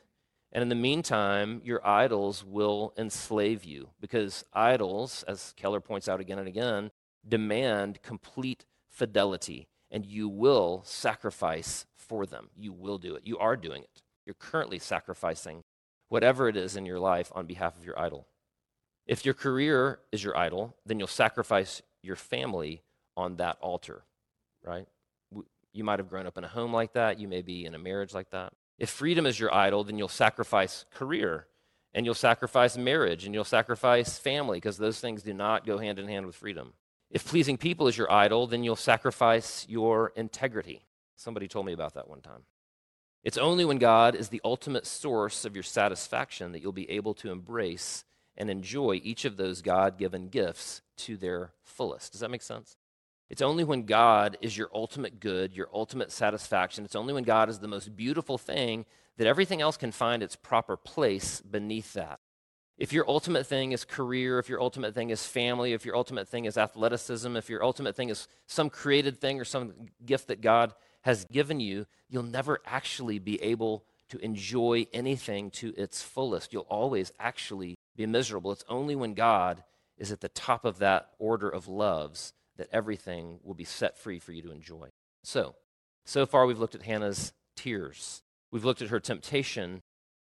And 0.52 0.62
in 0.62 0.70
the 0.70 0.76
meantime, 0.76 1.62
your 1.64 1.86
idols 1.86 2.44
will 2.44 2.94
enslave 2.98 3.64
you 3.64 3.90
because 4.00 4.44
idols, 4.54 5.24
as 5.28 5.54
Keller 5.56 5.80
points 5.80 6.10
out 6.10 6.20
again 6.20 6.40
and 6.40 6.48
again, 6.48 6.92
demand 7.28 8.02
complete 8.02 8.66
fidelity, 8.90 9.68
and 9.90 10.06
you 10.06 10.28
will 10.28 10.82
sacrifice 10.84 11.86
for 11.96 12.26
them. 12.26 12.50
You 12.56 12.74
will 12.74 12.98
do 12.98 13.16
it. 13.16 13.26
You 13.26 13.38
are 13.38 13.56
doing 13.56 13.84
it. 13.84 14.02
You're 14.26 14.34
currently 14.34 14.80
sacrificing 14.80 15.64
whatever 16.10 16.50
it 16.50 16.58
is 16.58 16.76
in 16.76 16.86
your 16.86 17.00
life 17.00 17.32
on 17.34 17.46
behalf 17.46 17.78
of 17.78 17.86
your 17.86 17.98
idol. 17.98 18.28
If 19.08 19.26
your 19.26 19.34
career 19.34 20.00
is 20.12 20.24
your 20.24 20.38
idol, 20.38 20.76
then 20.86 21.00
you'll 21.00 21.08
sacrifice 21.08 21.82
your 22.02 22.16
family 22.16 22.84
on 23.18 23.38
that 23.38 23.58
altar, 23.62 24.04
right? 24.64 24.88
You 25.74 25.84
might 25.84 26.00
have 26.00 26.10
grown 26.10 26.28
up 26.28 26.38
in 26.38 26.44
a 26.44 26.50
home 26.50 26.74
like 26.74 26.94
that. 26.94 27.20
You 27.20 27.28
may 27.28 27.42
be 27.42 27.66
in 27.66 27.76
a 27.76 27.80
marriage 27.80 28.14
like 28.14 28.30
that. 28.32 28.54
If 28.78 28.90
freedom 28.90 29.26
is 29.26 29.40
your 29.40 29.54
idol, 29.54 29.84
then 29.84 29.98
you'll 29.98 30.08
sacrifice 30.08 30.86
career 30.94 31.48
and 31.94 32.06
you'll 32.06 32.16
sacrifice 32.16 32.78
marriage 32.78 33.26
and 33.26 33.34
you'll 33.34 33.44
sacrifice 33.44 34.18
family 34.18 34.58
because 34.58 34.78
those 34.78 35.00
things 35.00 35.24
do 35.24 35.34
not 35.34 35.66
go 35.66 35.78
hand 35.78 36.00
in 36.00 36.08
hand 36.08 36.26
with 36.26 36.36
freedom. 36.36 36.74
If 37.10 37.26
pleasing 37.26 37.58
people 37.58 37.88
is 37.88 37.98
your 37.98 38.12
idol, 38.12 38.48
then 38.48 38.64
you'll 38.64 38.76
sacrifice 38.76 39.66
your 39.70 40.14
integrity. 40.16 40.86
Somebody 41.16 41.48
told 41.48 41.66
me 41.66 41.74
about 41.74 41.94
that 41.96 42.10
one 42.10 42.22
time. 42.22 42.44
It's 43.24 43.38
only 43.38 43.66
when 43.66 43.78
God 43.78 44.16
is 44.16 44.30
the 44.30 44.42
ultimate 44.44 44.88
source 44.88 45.46
of 45.46 45.56
your 45.56 45.64
satisfaction 45.64 46.54
that 46.54 46.62
you'll 46.62 46.72
be 46.72 46.90
able 46.90 47.14
to 47.16 47.32
embrace 47.32 48.04
and 48.42 48.50
enjoy 48.50 49.00
each 49.04 49.24
of 49.24 49.38
those 49.38 49.62
God 49.62 50.00
given 50.00 50.28
gifts 50.28 50.82
to 50.98 51.16
their 51.16 51.52
fullest. 51.62 52.12
Does 52.12 52.22
that 52.22 52.32
make 52.32 52.42
sense? 52.42 52.76
It's 53.30 53.44
only 53.44 53.64
when 53.64 53.84
God 53.84 54.36
is 54.42 54.58
your 54.58 54.72
ultimate 54.74 55.20
good, 55.20 55.54
your 55.54 55.70
ultimate 55.72 56.12
satisfaction, 56.12 56.84
it's 56.84 56.96
only 56.96 57.14
when 57.14 57.24
God 57.24 57.50
is 57.50 57.60
the 57.60 57.68
most 57.68 57.96
beautiful 57.96 58.40
thing 58.40 58.86
that 59.18 59.28
everything 59.28 59.62
else 59.62 59.78
can 59.78 59.92
find 59.92 60.24
its 60.24 60.36
proper 60.36 60.76
place 60.76 61.40
beneath 61.40 61.94
that. 61.94 62.20
If 62.80 62.92
your 62.92 63.08
ultimate 63.08 63.46
thing 63.46 63.74
is 63.74 63.86
career, 63.86 64.40
if 64.40 64.50
your 64.50 64.60
ultimate 64.60 64.96
thing 64.96 65.12
is 65.12 65.24
family, 65.24 65.74
if 65.74 65.86
your 65.86 65.96
ultimate 65.96 66.28
thing 66.28 66.46
is 66.46 66.58
athleticism, 66.58 67.36
if 67.36 67.48
your 67.48 67.64
ultimate 67.64 67.96
thing 67.96 68.10
is 68.10 68.28
some 68.48 68.72
created 68.72 69.22
thing 69.22 69.40
or 69.40 69.46
some 69.46 69.74
gift 70.04 70.30
that 70.30 70.42
God 70.42 70.74
has 71.02 71.26
given 71.26 71.60
you, 71.60 71.86
you'll 72.10 72.24
never 72.24 72.60
actually 72.66 73.20
be 73.20 73.40
able 73.44 73.86
to 74.10 74.18
enjoy 74.26 74.88
anything 74.94 75.52
to 75.52 75.74
its 75.78 76.02
fullest. 76.02 76.54
You'll 76.54 76.64
always 76.64 77.14
actually 77.20 77.76
be 77.96 78.06
miserable. 78.06 78.52
It's 78.52 78.66
only 78.70 78.96
when 78.96 79.14
God 79.14 79.64
is 79.98 80.12
at 80.12 80.22
the 80.22 80.30
top 80.30 80.66
of 80.66 80.80
that 80.80 81.10
order 81.20 81.50
of 81.50 81.68
loves 81.68 82.34
that 82.58 82.70
everything 82.72 83.40
will 83.44 83.54
be 83.54 83.64
set 83.64 83.98
free 83.98 84.20
for 84.20 84.32
you 84.32 84.42
to 84.42 84.52
enjoy. 84.52 84.90
So, 85.24 85.56
so 86.06 86.26
far 86.26 86.46
we've 86.46 86.60
looked 86.60 86.76
at 86.76 86.84
Hannah's 86.84 87.34
tears. 87.56 88.24
We've 88.52 88.66
looked 88.66 88.82
at 88.82 88.90
her 88.90 89.00
temptation, 89.00 89.82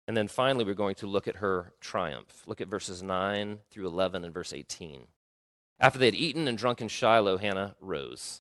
and 0.09 0.17
then 0.17 0.29
finally 0.29 0.65
we're 0.65 0.75
going 0.75 0.95
to 0.97 1.07
look 1.07 1.29
at 1.29 1.37
her 1.37 1.73
triumph. 1.81 2.43
Look 2.47 2.61
at 2.61 2.69
verses 2.69 3.03
9 3.03 3.59
through 3.71 3.87
11 3.87 4.25
and 4.25 4.35
verse 4.35 4.53
18. 4.53 5.07
After 5.79 5.99
they 5.99 6.07
had 6.07 6.15
eaten 6.15 6.49
and 6.49 6.57
drunk 6.57 6.81
in 6.81 6.89
Shiloh, 6.89 7.37
Hannah 7.37 7.77
rose. 7.81 8.41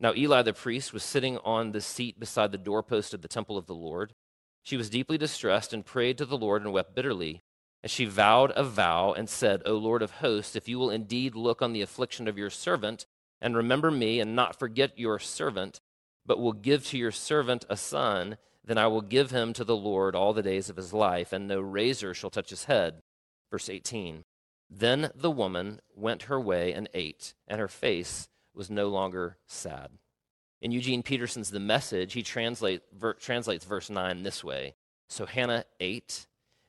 Now 0.00 0.14
Eli 0.14 0.42
the 0.42 0.52
priest 0.52 0.92
was 0.92 1.02
sitting 1.02 1.38
on 1.38 1.72
the 1.72 1.80
seat 1.80 2.20
beside 2.20 2.52
the 2.52 2.58
doorpost 2.58 3.12
of 3.12 3.22
the 3.22 3.28
temple 3.28 3.58
of 3.58 3.66
the 3.66 3.74
Lord. 3.74 4.14
She 4.62 4.76
was 4.76 4.90
deeply 4.90 5.18
distressed 5.18 5.72
and 5.72 5.84
prayed 5.84 6.18
to 6.18 6.26
the 6.26 6.38
Lord 6.38 6.62
and 6.62 6.72
wept 6.72 6.94
bitterly. 6.94 7.42
And 7.82 7.90
she 7.90 8.04
vowed 8.06 8.52
a 8.56 8.64
vow 8.64 9.12
and 9.12 9.28
said, 9.28 9.62
O 9.64 9.74
Lord 9.74 10.02
of 10.02 10.12
hosts, 10.12 10.56
if 10.56 10.68
you 10.68 10.78
will 10.78 10.90
indeed 10.90 11.34
look 11.34 11.62
on 11.62 11.72
the 11.72 11.82
affliction 11.82 12.26
of 12.26 12.36
your 12.36 12.50
servant 12.50 13.06
and 13.40 13.56
remember 13.56 13.90
me 13.90 14.18
and 14.20 14.34
not 14.34 14.58
forget 14.58 14.98
your 14.98 15.18
servant, 15.18 15.80
but 16.26 16.40
will 16.40 16.52
give 16.52 16.84
to 16.86 16.98
your 16.98 17.12
servant 17.12 17.64
a 17.68 17.76
son, 17.76 18.36
then 18.64 18.78
I 18.78 18.86
will 18.88 19.00
give 19.00 19.30
him 19.30 19.52
to 19.54 19.64
the 19.64 19.76
Lord 19.76 20.14
all 20.14 20.32
the 20.32 20.42
days 20.42 20.68
of 20.68 20.76
his 20.76 20.92
life, 20.92 21.32
and 21.32 21.48
no 21.48 21.60
razor 21.60 22.12
shall 22.12 22.30
touch 22.30 22.50
his 22.50 22.64
head. 22.64 23.02
Verse 23.50 23.68
18. 23.68 24.24
Then 24.68 25.10
the 25.14 25.30
woman 25.30 25.80
went 25.96 26.24
her 26.24 26.38
way 26.38 26.72
and 26.72 26.88
ate, 26.92 27.34
and 27.46 27.60
her 27.60 27.68
face 27.68 28.28
was 28.54 28.68
no 28.68 28.88
longer 28.88 29.38
sad. 29.46 29.92
In 30.60 30.72
Eugene 30.72 31.02
Peterson's 31.02 31.50
The 31.50 31.60
Message, 31.60 32.12
he 32.12 32.22
translate, 32.22 32.82
ver, 32.92 33.14
translates 33.14 33.64
verse 33.64 33.88
9 33.88 34.22
this 34.22 34.42
way 34.42 34.74
So 35.08 35.24
Hannah 35.24 35.64
ate, 35.80 36.26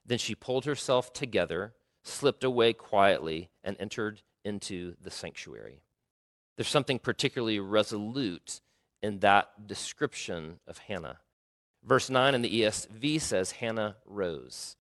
then 0.09 0.17
she 0.17 0.33
pulled 0.33 0.65
herself 0.65 1.13
together, 1.13 1.73
slipped 2.03 2.43
away 2.43 2.73
quietly, 2.73 3.51
and 3.63 3.77
entered 3.79 4.23
into 4.43 4.95
the 4.99 5.11
sanctuary. 5.11 5.83
There's 6.57 6.67
something 6.67 6.97
particularly 6.97 7.59
resolute 7.59 8.59
in 9.03 9.19
that 9.19 9.67
description 9.67 10.59
of 10.67 10.79
Hannah. 10.79 11.19
Verse 11.83 12.09
9 12.09 12.33
in 12.33 12.41
the 12.41 12.61
ESV 12.61 13.21
says, 13.21 13.51
Hannah 13.51 13.97
rose. 14.05 14.75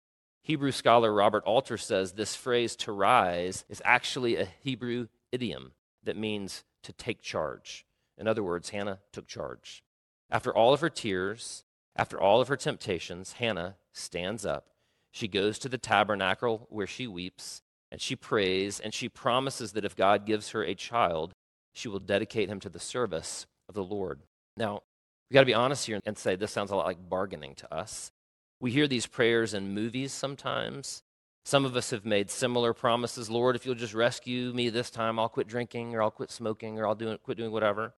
Hebrew 0.43 0.71
scholar 0.71 1.11
Robert 1.11 1.43
Alter 1.43 1.77
says 1.77 2.13
this 2.13 2.35
phrase 2.35 2.75
to 2.77 2.91
rise 2.91 3.65
is 3.67 3.81
actually 3.83 4.37
a 4.37 4.47
Hebrew 4.61 5.07
idiom 5.31 5.71
that 6.03 6.15
means 6.15 6.63
to 6.83 6.93
take 6.93 7.21
charge. 7.21 7.85
In 8.15 8.27
other 8.27 8.43
words, 8.43 8.69
Hannah 8.69 8.99
took 9.11 9.27
charge. 9.27 9.83
After 10.29 10.55
all 10.55 10.71
of 10.71 10.81
her 10.81 10.89
tears, 10.89 11.63
after 11.95 12.21
all 12.21 12.41
of 12.41 12.47
her 12.47 12.55
temptations, 12.55 13.33
Hannah 13.33 13.77
stands 13.91 14.45
up. 14.45 14.67
She 15.15 15.29
goes 15.29 15.57
to 15.59 15.69
the 15.69 15.77
tabernacle 15.77 16.67
where 16.69 16.85
she 16.85 17.07
weeps, 17.07 17.61
and 17.89 18.01
she 18.01 18.17
prays, 18.17 18.81
and 18.81 18.93
she 18.93 19.07
promises 19.07 19.71
that 19.71 19.85
if 19.85 19.95
God 19.95 20.25
gives 20.25 20.49
her 20.49 20.61
a 20.61 20.75
child, 20.75 21.31
she 21.73 21.87
will 21.87 21.99
dedicate 21.99 22.49
him 22.49 22.59
to 22.59 22.67
the 22.67 22.81
service 22.81 23.47
of 23.69 23.75
the 23.75 23.83
Lord. 23.83 24.19
Now, 24.57 24.81
we 25.29 25.35
got 25.35 25.39
to 25.39 25.45
be 25.45 25.53
honest 25.53 25.85
here 25.85 26.01
and 26.05 26.17
say 26.17 26.35
this 26.35 26.51
sounds 26.51 26.69
a 26.69 26.75
lot 26.75 26.85
like 26.85 27.09
bargaining 27.09 27.55
to 27.55 27.73
us. 27.73 28.11
We 28.59 28.71
hear 28.71 28.89
these 28.89 29.07
prayers 29.07 29.53
in 29.53 29.73
movies 29.73 30.11
sometimes. 30.11 31.01
Some 31.45 31.63
of 31.63 31.77
us 31.77 31.91
have 31.91 32.03
made 32.03 32.29
similar 32.29 32.73
promises 32.73 33.29
Lord, 33.29 33.55
if 33.55 33.65
you'll 33.65 33.75
just 33.75 33.93
rescue 33.93 34.51
me 34.51 34.67
this 34.67 34.89
time, 34.89 35.17
I'll 35.17 35.29
quit 35.29 35.47
drinking 35.47 35.95
or 35.95 36.03
I'll 36.03 36.11
quit 36.11 36.29
smoking 36.29 36.77
or 36.77 36.87
I'll 36.87 36.93
do, 36.93 37.17
quit 37.19 37.37
doing 37.37 37.53
whatever. 37.53 37.93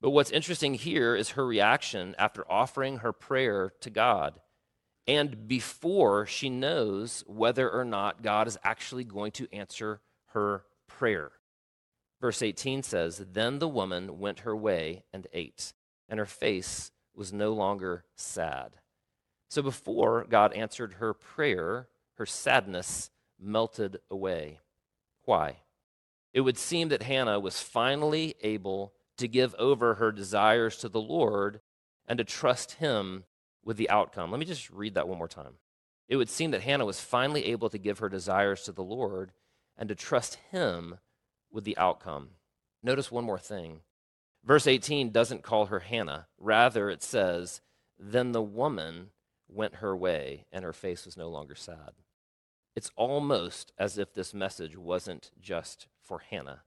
But 0.00 0.10
what's 0.10 0.32
interesting 0.32 0.74
here 0.74 1.14
is 1.14 1.30
her 1.30 1.46
reaction 1.46 2.16
after 2.18 2.44
offering 2.50 2.96
her 2.96 3.12
prayer 3.12 3.74
to 3.80 3.90
God 3.90 4.40
and 5.06 5.48
before 5.48 6.26
she 6.26 6.48
knows 6.48 7.24
whether 7.26 7.68
or 7.68 7.84
not 7.84 8.22
God 8.22 8.46
is 8.46 8.58
actually 8.62 9.04
going 9.04 9.32
to 9.32 9.52
answer 9.52 10.00
her 10.28 10.64
prayer. 10.86 11.32
Verse 12.20 12.40
18 12.40 12.82
says, 12.82 13.24
Then 13.32 13.58
the 13.58 13.68
woman 13.68 14.18
went 14.18 14.40
her 14.40 14.56
way 14.56 15.04
and 15.12 15.26
ate, 15.32 15.72
and 16.08 16.18
her 16.18 16.26
face 16.26 16.92
was 17.14 17.32
no 17.32 17.52
longer 17.52 18.04
sad. 18.14 18.76
So 19.50 19.60
before 19.60 20.24
God 20.28 20.52
answered 20.52 20.94
her 20.94 21.12
prayer, 21.12 21.88
her 22.14 22.26
sadness 22.26 23.10
melted 23.40 23.98
away. 24.10 24.60
Why? 25.24 25.58
It 26.32 26.42
would 26.42 26.56
seem 26.56 26.88
that 26.88 27.02
Hannah 27.02 27.40
was 27.40 27.60
finally 27.60 28.36
able 28.42 28.94
to 29.18 29.28
give 29.28 29.54
over 29.56 29.94
her 29.94 30.12
desires 30.12 30.78
to 30.78 30.88
the 30.88 31.00
Lord 31.00 31.60
and 32.06 32.18
to 32.18 32.24
trust 32.24 32.72
Him 32.72 33.24
with 33.64 33.76
the 33.76 33.90
outcome. 33.90 34.30
Let 34.30 34.40
me 34.40 34.46
just 34.46 34.70
read 34.70 34.94
that 34.94 35.08
one 35.08 35.18
more 35.18 35.28
time. 35.28 35.54
It 36.08 36.16
would 36.16 36.28
seem 36.28 36.50
that 36.50 36.62
Hannah 36.62 36.84
was 36.84 37.00
finally 37.00 37.46
able 37.46 37.70
to 37.70 37.78
give 37.78 38.00
her 38.00 38.08
desires 38.08 38.62
to 38.64 38.72
the 38.72 38.82
Lord 38.82 39.32
and 39.76 39.88
to 39.88 39.94
trust 39.94 40.38
Him 40.50 40.98
with 41.50 41.64
the 41.64 41.78
outcome. 41.78 42.30
Notice 42.82 43.10
one 43.10 43.24
more 43.24 43.38
thing. 43.38 43.80
Verse 44.44 44.66
18 44.66 45.10
doesn't 45.10 45.42
call 45.42 45.66
her 45.66 45.80
Hannah. 45.80 46.26
Rather, 46.38 46.90
it 46.90 47.02
says, 47.02 47.60
Then 47.98 48.32
the 48.32 48.42
woman 48.42 49.10
went 49.48 49.76
her 49.76 49.96
way, 49.96 50.46
and 50.50 50.64
her 50.64 50.72
face 50.72 51.04
was 51.04 51.16
no 51.16 51.28
longer 51.28 51.54
sad. 51.54 51.92
It's 52.74 52.90
almost 52.96 53.72
as 53.78 53.98
if 53.98 54.12
this 54.12 54.34
message 54.34 54.76
wasn't 54.76 55.30
just 55.40 55.86
for 56.02 56.18
Hannah. 56.18 56.62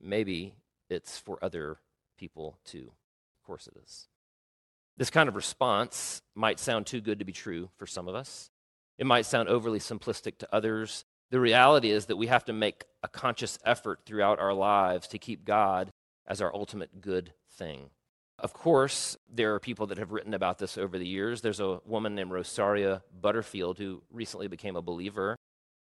Maybe 0.00 0.54
it's 0.90 1.18
for 1.18 1.42
other 1.42 1.78
people 2.16 2.58
too. 2.64 2.92
Of 3.40 3.46
course, 3.46 3.66
it 3.66 3.80
is. 3.82 4.08
This 4.98 5.10
kind 5.10 5.28
of 5.28 5.36
response 5.36 6.22
might 6.34 6.58
sound 6.58 6.86
too 6.86 7.00
good 7.00 7.20
to 7.20 7.24
be 7.24 7.32
true 7.32 7.70
for 7.78 7.86
some 7.86 8.08
of 8.08 8.16
us. 8.16 8.50
It 8.98 9.06
might 9.06 9.26
sound 9.26 9.48
overly 9.48 9.78
simplistic 9.78 10.38
to 10.38 10.48
others. 10.52 11.04
The 11.30 11.38
reality 11.38 11.92
is 11.92 12.06
that 12.06 12.16
we 12.16 12.26
have 12.26 12.44
to 12.46 12.52
make 12.52 12.84
a 13.04 13.08
conscious 13.08 13.60
effort 13.64 14.00
throughout 14.04 14.40
our 14.40 14.52
lives 14.52 15.06
to 15.08 15.18
keep 15.18 15.44
God 15.44 15.92
as 16.26 16.42
our 16.42 16.52
ultimate 16.52 17.00
good 17.00 17.32
thing. 17.52 17.90
Of 18.40 18.52
course, 18.52 19.16
there 19.32 19.54
are 19.54 19.60
people 19.60 19.86
that 19.86 19.98
have 19.98 20.10
written 20.10 20.34
about 20.34 20.58
this 20.58 20.76
over 20.76 20.98
the 20.98 21.06
years. 21.06 21.42
There's 21.42 21.60
a 21.60 21.80
woman 21.84 22.16
named 22.16 22.32
Rosaria 22.32 23.02
Butterfield 23.20 23.78
who 23.78 24.02
recently 24.10 24.48
became 24.48 24.74
a 24.74 24.82
believer. 24.82 25.36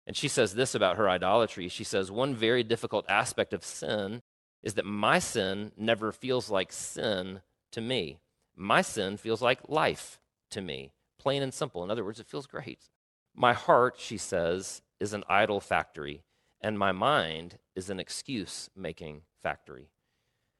And 0.07 0.17
she 0.17 0.29
says 0.29 0.55
this 0.55 0.75
about 0.75 0.97
her 0.97 1.09
idolatry. 1.09 1.69
She 1.69 1.85
says, 1.85 2.11
One 2.11 2.35
very 2.35 2.63
difficult 2.63 3.05
aspect 3.11 3.53
of 3.53 3.65
sin 3.65 4.21
is 4.63 4.75
that 4.75 4.87
my 4.87 5.19
sin 5.19 5.73
never 5.77 6.13
feels 6.13 6.51
like 6.51 6.73
sin 6.73 7.43
to 7.73 7.81
me. 7.83 8.19
My 8.57 8.83
sin 8.83 9.17
feels 9.17 9.43
like 9.43 9.69
life 9.69 10.21
to 10.51 10.61
me, 10.61 10.93
plain 11.19 11.43
and 11.43 11.53
simple. 11.55 11.83
In 11.83 11.91
other 11.91 12.05
words, 12.05 12.21
it 12.21 12.27
feels 12.27 12.47
great. 12.47 12.91
My 13.35 13.53
heart, 13.55 13.97
she 13.99 14.19
says, 14.19 14.83
is 15.01 15.13
an 15.13 15.25
idol 15.29 15.61
factory, 15.61 16.23
and 16.61 16.79
my 16.79 16.93
mind 16.93 17.59
is 17.75 17.89
an 17.91 17.99
excuse 17.99 18.69
making 18.77 19.23
factory. 19.43 19.89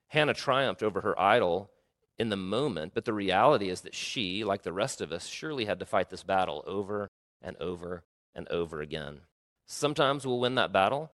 Hannah 0.09 0.35
triumphed 0.35 0.83
over 0.83 1.03
her 1.03 1.19
idol 1.21 1.71
in 2.19 2.29
the 2.29 2.37
moment, 2.37 2.93
but 2.95 3.05
the 3.05 3.13
reality 3.13 3.69
is 3.69 3.83
that 3.83 3.95
she, 3.95 4.45
like 4.45 4.63
the 4.63 4.73
rest 4.73 5.01
of 5.01 5.13
us, 5.13 5.27
surely 5.27 5.65
had 5.65 5.79
to 5.81 5.87
fight 5.87 6.11
this 6.11 6.23
battle 6.23 6.63
over 6.67 7.09
and 7.41 7.57
over 7.59 8.05
and 8.35 8.49
over 8.49 8.81
again. 8.81 9.21
Sometimes 9.67 10.27
we'll 10.27 10.41
win 10.41 10.55
that 10.57 10.73
battle, 10.73 11.13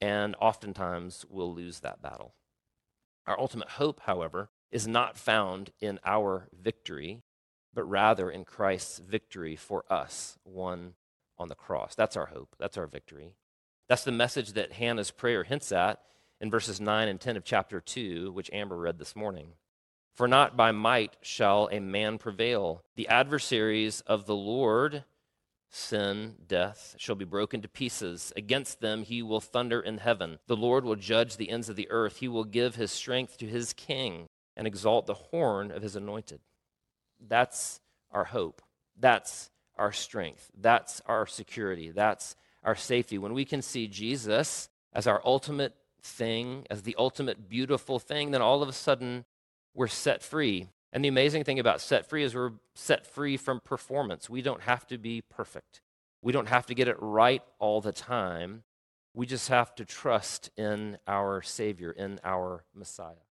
and 0.00 0.36
oftentimes 0.40 1.24
we'll 1.28 1.54
lose 1.54 1.80
that 1.80 2.02
battle. 2.02 2.34
Our 3.26 3.38
ultimate 3.38 3.70
hope, 3.70 4.00
however, 4.04 4.50
is 4.70 4.86
not 4.86 5.16
found 5.16 5.70
in 5.80 5.98
our 6.04 6.48
victory, 6.52 7.22
but 7.72 7.84
rather 7.84 8.30
in 8.30 8.44
Christ's 8.44 8.98
victory 8.98 9.56
for 9.56 9.84
us, 9.90 10.38
won 10.44 10.94
on 11.38 11.48
the 11.48 11.54
cross. 11.54 11.94
That's 11.94 12.16
our 12.16 12.26
hope. 12.26 12.56
That's 12.58 12.78
our 12.78 12.86
victory. 12.86 13.34
That's 13.88 14.04
the 14.04 14.12
message 14.12 14.54
that 14.54 14.72
Hannah's 14.72 15.10
prayer 15.10 15.44
hints 15.44 15.70
at 15.70 16.00
in 16.40 16.50
verses 16.50 16.80
9 16.80 17.08
and 17.08 17.20
10 17.20 17.36
of 17.36 17.44
chapter 17.44 17.80
2, 17.80 18.32
which 18.32 18.50
Amber 18.52 18.76
read 18.76 18.98
this 18.98 19.14
morning. 19.14 19.52
For 20.14 20.26
not 20.26 20.56
by 20.56 20.72
might 20.72 21.16
shall 21.20 21.68
a 21.70 21.78
man 21.78 22.18
prevail. 22.18 22.82
The 22.96 23.08
adversaries 23.08 24.00
of 24.00 24.24
the 24.24 24.34
Lord, 24.34 25.04
sin, 25.70 26.36
death, 26.46 26.94
shall 26.98 27.14
be 27.14 27.26
broken 27.26 27.60
to 27.60 27.68
pieces. 27.68 28.32
Against 28.34 28.80
them 28.80 29.02
he 29.02 29.22
will 29.22 29.42
thunder 29.42 29.80
in 29.80 29.98
heaven. 29.98 30.38
The 30.46 30.56
Lord 30.56 30.84
will 30.84 30.96
judge 30.96 31.36
the 31.36 31.50
ends 31.50 31.68
of 31.68 31.76
the 31.76 31.90
earth. 31.90 32.18
He 32.18 32.28
will 32.28 32.44
give 32.44 32.76
his 32.76 32.90
strength 32.90 33.36
to 33.38 33.46
his 33.46 33.74
king 33.74 34.26
and 34.56 34.66
exalt 34.66 35.06
the 35.06 35.14
horn 35.14 35.70
of 35.70 35.82
his 35.82 35.96
anointed. 35.96 36.40
That's 37.20 37.80
our 38.10 38.24
hope. 38.24 38.62
That's 38.98 39.50
our 39.76 39.92
strength. 39.92 40.50
That's 40.58 41.00
our 41.06 41.26
security. 41.26 41.90
That's 41.90 42.36
our 42.64 42.74
safety. 42.74 43.18
When 43.18 43.34
we 43.34 43.44
can 43.44 43.62
see 43.62 43.86
Jesus 43.86 44.68
as 44.92 45.06
our 45.06 45.20
ultimate 45.24 45.74
thing, 46.02 46.66
as 46.70 46.82
the 46.82 46.96
ultimate 46.98 47.48
beautiful 47.48 47.98
thing, 47.98 48.30
then 48.30 48.42
all 48.42 48.62
of 48.62 48.68
a 48.68 48.72
sudden 48.72 49.24
we're 49.74 49.86
set 49.86 50.22
free. 50.22 50.68
And 50.92 51.04
the 51.04 51.08
amazing 51.08 51.44
thing 51.44 51.58
about 51.58 51.80
set 51.80 52.08
free 52.08 52.22
is 52.22 52.34
we're 52.34 52.52
set 52.74 53.06
free 53.06 53.36
from 53.36 53.60
performance. 53.60 54.30
We 54.30 54.40
don't 54.40 54.62
have 54.62 54.86
to 54.88 54.98
be 54.98 55.22
perfect, 55.22 55.80
we 56.22 56.32
don't 56.32 56.48
have 56.48 56.66
to 56.66 56.74
get 56.74 56.88
it 56.88 56.96
right 56.98 57.42
all 57.58 57.80
the 57.80 57.92
time. 57.92 58.62
We 59.14 59.24
just 59.24 59.48
have 59.48 59.74
to 59.76 59.86
trust 59.86 60.50
in 60.58 60.98
our 61.06 61.40
Savior, 61.40 61.90
in 61.90 62.20
our 62.22 62.64
Messiah. 62.74 63.24